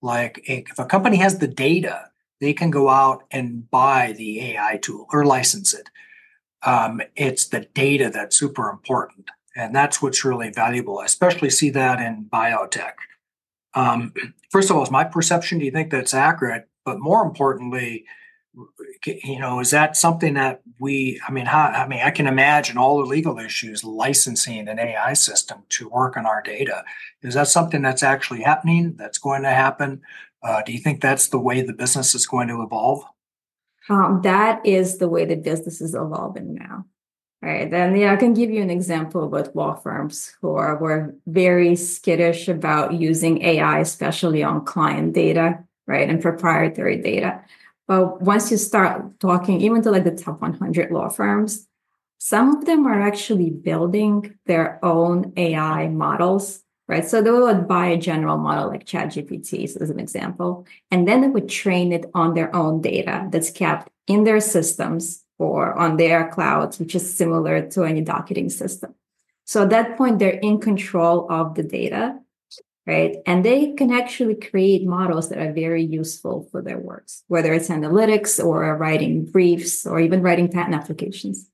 Like 0.00 0.42
if 0.46 0.78
a 0.78 0.84
company 0.84 1.18
has 1.18 1.38
the 1.38 1.46
data, 1.46 2.10
they 2.40 2.52
can 2.52 2.70
go 2.70 2.88
out 2.88 3.22
and 3.30 3.70
buy 3.70 4.14
the 4.16 4.40
AI 4.40 4.78
tool 4.82 5.06
or 5.12 5.24
license 5.24 5.72
it. 5.72 5.88
Um, 6.64 7.00
it's 7.14 7.46
the 7.46 7.60
data 7.74 8.10
that's 8.12 8.36
super 8.36 8.68
important, 8.70 9.30
and 9.56 9.74
that's 9.74 10.00
what's 10.00 10.24
really 10.24 10.50
valuable. 10.50 10.98
I 10.98 11.04
especially 11.04 11.50
see 11.50 11.70
that 11.70 12.00
in 12.00 12.24
biotech 12.32 12.94
um, 13.74 14.12
first 14.50 14.70
of 14.70 14.76
all, 14.76 14.82
is 14.82 14.90
my 14.90 15.04
perception? 15.04 15.58
Do 15.58 15.64
you 15.64 15.70
think 15.70 15.90
that's 15.90 16.14
accurate? 16.14 16.68
But 16.84 17.00
more 17.00 17.22
importantly, 17.22 18.04
you 19.04 19.38
know, 19.38 19.60
is 19.60 19.70
that 19.70 19.96
something 19.96 20.34
that 20.34 20.60
we? 20.78 21.20
I 21.26 21.32
mean, 21.32 21.46
how, 21.46 21.62
I 21.62 21.86
mean, 21.86 22.00
I 22.00 22.10
can 22.10 22.26
imagine 22.26 22.76
all 22.76 22.98
the 22.98 23.06
legal 23.06 23.38
issues 23.38 23.82
licensing 23.82 24.68
an 24.68 24.78
AI 24.78 25.14
system 25.14 25.62
to 25.70 25.88
work 25.88 26.16
on 26.16 26.26
our 26.26 26.42
data. 26.42 26.84
Is 27.22 27.34
that 27.34 27.48
something 27.48 27.82
that's 27.82 28.02
actually 28.02 28.42
happening? 28.42 28.94
That's 28.96 29.18
going 29.18 29.42
to 29.42 29.50
happen? 29.50 30.02
Uh, 30.42 30.60
do 30.62 30.72
you 30.72 30.78
think 30.78 31.00
that's 31.00 31.28
the 31.28 31.38
way 31.38 31.62
the 31.62 31.72
business 31.72 32.14
is 32.14 32.26
going 32.26 32.48
to 32.48 32.62
evolve? 32.62 33.04
Um, 33.88 34.20
that 34.22 34.64
is 34.66 34.98
the 34.98 35.08
way 35.08 35.24
the 35.24 35.36
business 35.36 35.80
is 35.80 35.94
evolving 35.94 36.54
now. 36.54 36.84
Right. 37.42 37.68
Then 37.68 37.96
yeah, 37.96 38.12
I 38.12 38.16
can 38.16 38.34
give 38.34 38.50
you 38.52 38.62
an 38.62 38.70
example 38.70 39.28
with 39.28 39.52
law 39.56 39.74
firms 39.74 40.32
who 40.40 40.54
are 40.54 40.76
were 40.76 41.16
very 41.26 41.74
skittish 41.74 42.46
about 42.46 42.94
using 42.94 43.42
AI, 43.42 43.80
especially 43.80 44.44
on 44.44 44.64
client 44.64 45.12
data, 45.12 45.58
right, 45.88 46.08
and 46.08 46.22
proprietary 46.22 47.02
data. 47.02 47.42
But 47.88 48.22
once 48.22 48.52
you 48.52 48.56
start 48.56 49.18
talking, 49.18 49.60
even 49.60 49.82
to 49.82 49.90
like 49.90 50.04
the 50.04 50.12
top 50.12 50.40
100 50.40 50.92
law 50.92 51.08
firms, 51.08 51.66
some 52.18 52.56
of 52.56 52.64
them 52.64 52.86
are 52.86 53.02
actually 53.02 53.50
building 53.50 54.38
their 54.46 54.78
own 54.84 55.32
AI 55.36 55.88
models, 55.88 56.62
right? 56.86 57.04
So 57.04 57.20
they 57.20 57.32
would 57.32 57.66
buy 57.66 57.86
a 57.86 57.98
general 57.98 58.38
model 58.38 58.68
like 58.68 58.86
ChatGPT, 58.86 59.64
as 59.64 59.90
an 59.90 59.98
example, 59.98 60.64
and 60.92 61.08
then 61.08 61.22
they 61.22 61.28
would 61.28 61.48
train 61.48 61.90
it 61.92 62.06
on 62.14 62.34
their 62.34 62.54
own 62.54 62.80
data 62.82 63.26
that's 63.32 63.50
kept 63.50 63.90
in 64.06 64.22
their 64.22 64.38
systems 64.38 65.21
or 65.42 65.74
on 65.74 65.96
their 65.96 66.28
clouds, 66.28 66.78
which 66.78 66.94
is 66.94 67.16
similar 67.16 67.68
to 67.70 67.84
any 67.84 68.00
docketing 68.00 68.48
system. 68.48 68.94
So 69.44 69.64
at 69.64 69.70
that 69.70 69.98
point, 69.98 70.18
they're 70.18 70.30
in 70.30 70.60
control 70.60 71.26
of 71.30 71.54
the 71.56 71.62
data, 71.62 72.18
right? 72.86 73.16
And 73.26 73.44
they 73.44 73.72
can 73.72 73.90
actually 73.92 74.36
create 74.36 74.86
models 74.86 75.28
that 75.28 75.38
are 75.38 75.52
very 75.52 75.82
useful 75.84 76.48
for 76.50 76.62
their 76.62 76.78
works, 76.78 77.24
whether 77.28 77.52
it's 77.52 77.68
analytics 77.68 78.42
or 78.42 78.76
writing 78.76 79.24
briefs 79.24 79.86
or 79.86 80.00
even 80.00 80.22
writing 80.22 80.48
patent 80.48 80.74
applications. 80.74 81.48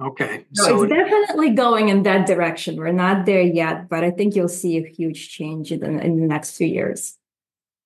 Okay. 0.00 0.44
So, 0.52 0.64
so 0.64 0.82
it's 0.82 0.92
definitely 0.92 1.50
going 1.50 1.88
in 1.88 2.02
that 2.02 2.26
direction. 2.26 2.76
We're 2.76 2.92
not 2.92 3.24
there 3.24 3.42
yet, 3.42 3.88
but 3.88 4.02
I 4.02 4.10
think 4.10 4.34
you'll 4.34 4.48
see 4.48 4.78
a 4.78 4.88
huge 4.88 5.28
change 5.28 5.70
in 5.70 5.80
the, 5.80 5.90
in 6.00 6.20
the 6.20 6.26
next 6.26 6.56
few 6.56 6.66
years 6.66 7.18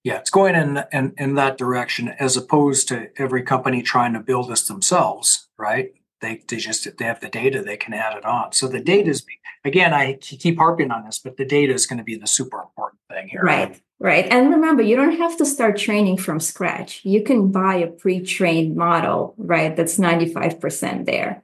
yeah, 0.06 0.18
it's 0.18 0.30
going 0.30 0.54
in, 0.54 0.84
in 0.92 1.14
in 1.18 1.34
that 1.34 1.58
direction 1.58 2.14
as 2.20 2.36
opposed 2.36 2.86
to 2.88 3.08
every 3.16 3.42
company 3.42 3.82
trying 3.82 4.12
to 4.12 4.20
build 4.20 4.48
this 4.48 4.68
themselves, 4.68 5.48
right? 5.58 5.94
They 6.20 6.44
they 6.46 6.58
just 6.58 6.86
they 6.96 7.04
have 7.04 7.18
the 7.18 7.28
data, 7.28 7.60
they 7.60 7.76
can 7.76 7.92
add 7.92 8.16
it 8.16 8.24
on. 8.24 8.52
So 8.52 8.68
the 8.68 8.78
data 8.78 9.10
is 9.10 9.26
again, 9.64 9.92
I 9.92 10.12
keep 10.20 10.58
harping 10.58 10.92
on 10.92 11.06
this, 11.06 11.18
but 11.18 11.36
the 11.36 11.44
data 11.44 11.74
is 11.74 11.86
going 11.86 11.98
to 11.98 12.04
be 12.04 12.14
the 12.14 12.28
super 12.28 12.60
important 12.60 13.00
thing 13.10 13.26
here. 13.26 13.42
Right. 13.42 13.82
Right. 13.98 14.26
And 14.30 14.50
remember, 14.50 14.80
you 14.84 14.94
don't 14.94 15.18
have 15.18 15.36
to 15.38 15.44
start 15.44 15.76
training 15.76 16.18
from 16.18 16.38
scratch. 16.38 17.00
You 17.02 17.24
can 17.24 17.50
buy 17.50 17.74
a 17.74 17.88
pre-trained 17.88 18.76
model, 18.76 19.34
right? 19.38 19.74
That's 19.74 19.98
95% 19.98 21.06
there. 21.06 21.42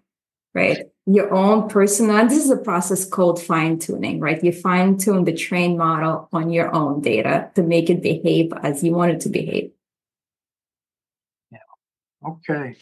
Right 0.54 0.91
your 1.06 1.32
own 1.34 1.68
personal 1.68 2.26
this 2.28 2.44
is 2.44 2.50
a 2.50 2.56
process 2.56 3.04
called 3.04 3.42
fine 3.42 3.78
tuning 3.78 4.20
right 4.20 4.42
you 4.44 4.52
fine 4.52 4.96
tune 4.96 5.24
the 5.24 5.32
trained 5.32 5.76
model 5.76 6.28
on 6.32 6.50
your 6.50 6.72
own 6.74 7.00
data 7.00 7.50
to 7.54 7.62
make 7.62 7.90
it 7.90 8.02
behave 8.02 8.52
as 8.62 8.84
you 8.84 8.92
want 8.92 9.10
it 9.10 9.20
to 9.20 9.28
behave 9.28 9.72
yeah 11.50 11.58
okay 12.26 12.76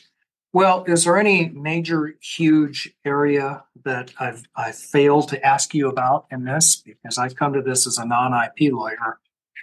Well, 0.53 0.83
is 0.89 1.05
there 1.05 1.17
any 1.17 1.49
major, 1.51 2.17
huge 2.21 2.93
area 3.05 3.63
that 3.85 4.13
I've, 4.19 4.43
I 4.57 4.73
failed 4.73 5.29
to 5.29 5.47
ask 5.47 5.75
you 5.75 5.89
about 5.89 6.27
in 6.31 6.45
this? 6.45 6.83
Because 6.85 7.19
i've 7.19 7.37
come 7.37 7.53
to 7.53 7.63
this 7.63 7.87
as 7.87 7.99
a 7.99 8.05
non-IP 8.05 8.73
lawyer. 8.73 9.21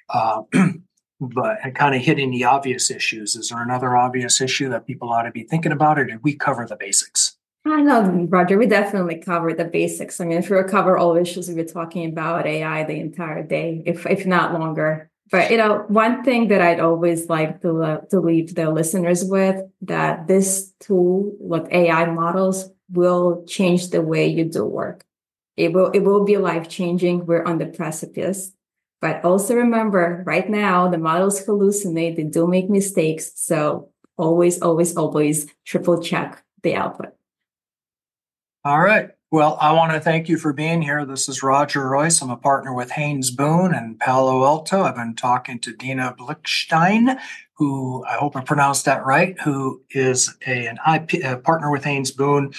Uh, 0.09 0.43
but 1.19 1.57
kind 1.75 1.95
of 1.95 2.01
hitting 2.01 2.31
the 2.31 2.45
obvious 2.45 2.91
issues. 2.91 3.35
Is 3.35 3.49
there 3.49 3.61
another 3.61 3.97
obvious 3.97 4.39
issue 4.39 4.69
that 4.69 4.85
people 4.85 5.09
ought 5.09 5.23
to 5.23 5.31
be 5.31 5.43
thinking 5.43 5.71
about, 5.71 5.99
or 5.99 6.05
did 6.05 6.23
we 6.23 6.35
cover 6.35 6.65
the 6.65 6.75
basics? 6.75 7.36
I 7.71 7.81
know, 7.81 8.27
Roger, 8.29 8.57
we 8.57 8.67
definitely 8.67 9.17
covered 9.17 9.57
the 9.57 9.65
basics. 9.65 10.19
I 10.19 10.25
mean, 10.25 10.37
if 10.37 10.49
we 10.49 10.61
cover 10.63 10.97
all 10.97 11.15
issues, 11.15 11.49
we 11.49 11.59
are 11.61 11.65
talking 11.65 12.09
about 12.09 12.45
AI 12.45 12.83
the 12.83 12.99
entire 12.99 13.43
day, 13.43 13.83
if 13.85 14.05
if 14.05 14.25
not 14.25 14.53
longer. 14.53 15.09
But 15.31 15.51
you 15.51 15.57
know, 15.57 15.83
one 15.87 16.23
thing 16.23 16.47
that 16.49 16.61
I'd 16.61 16.79
always 16.79 17.29
like 17.29 17.61
to 17.61 17.83
uh, 17.83 17.97
to 18.11 18.19
leave 18.19 18.55
the 18.55 18.71
listeners 18.71 19.25
with 19.25 19.61
that 19.81 20.27
this 20.27 20.71
tool, 20.79 21.35
with 21.39 21.67
AI 21.71 22.05
models, 22.05 22.69
will 22.91 23.43
change 23.45 23.89
the 23.89 24.01
way 24.01 24.27
you 24.27 24.45
do 24.45 24.63
work. 24.63 25.03
It 25.57 25.73
will 25.73 25.91
it 25.91 25.99
will 25.99 26.23
be 26.23 26.37
life 26.37 26.69
changing. 26.69 27.25
We're 27.25 27.43
on 27.43 27.57
the 27.57 27.67
precipice. 27.67 28.53
But 29.01 29.23
also 29.23 29.55
remember, 29.55 30.23
right 30.25 30.49
now 30.49 30.89
the 30.89 30.97
models 30.97 31.45
hallucinate. 31.45 32.15
They 32.15 32.23
do 32.23 32.47
make 32.47 32.69
mistakes. 32.69 33.31
So 33.35 33.91
always, 34.17 34.61
always, 34.61 34.95
always 34.95 35.47
triple 35.65 36.01
check 36.01 36.43
the 36.63 36.75
output. 36.75 37.16
All 38.67 38.81
right. 38.81 39.11
Well, 39.31 39.57
I 39.61 39.71
want 39.71 39.93
to 39.93 40.01
thank 40.01 40.27
you 40.27 40.37
for 40.37 40.51
being 40.51 40.81
here. 40.81 41.05
This 41.05 41.29
is 41.29 41.41
Roger 41.41 41.85
Royse. 41.85 42.21
I'm 42.21 42.29
a 42.29 42.35
partner 42.35 42.73
with 42.73 42.91
Haynes 42.91 43.31
Boone 43.31 43.73
and 43.73 43.97
Palo 43.97 44.43
Alto. 44.43 44.83
I've 44.83 44.97
been 44.97 45.15
talking 45.15 45.57
to 45.59 45.73
Dina 45.73 46.13
Blikshteyn, 46.19 47.17
who 47.53 48.03
I 48.03 48.15
hope 48.15 48.35
I 48.35 48.41
pronounced 48.41 48.83
that 48.83 49.05
right, 49.05 49.39
who 49.39 49.81
is 49.91 50.35
a, 50.45 50.67
an 50.67 50.79
IP 50.93 51.23
a 51.23 51.37
partner 51.37 51.71
with 51.71 51.85
Haynes 51.85 52.11
Boone 52.11 52.53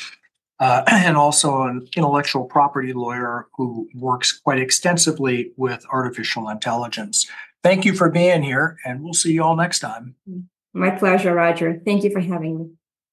uh, 0.60 0.82
and 0.90 1.18
also 1.18 1.64
an 1.64 1.86
intellectual 1.94 2.46
property 2.46 2.94
lawyer 2.94 3.48
who 3.58 3.86
works 3.94 4.32
quite 4.32 4.60
extensively 4.60 5.52
with 5.58 5.84
artificial 5.92 6.48
intelligence. 6.48 7.30
Thank 7.62 7.84
you 7.84 7.92
for 7.92 8.08
being 8.08 8.42
here, 8.42 8.78
and 8.86 9.04
we'll 9.04 9.12
see 9.12 9.34
you 9.34 9.42
all 9.42 9.56
next 9.56 9.80
time. 9.80 10.14
My 10.72 10.88
pleasure, 10.88 11.34
Roger. 11.34 11.82
Thank 11.84 12.02
you 12.02 12.10
for 12.10 12.20
having 12.20 12.58
me. 12.58 12.70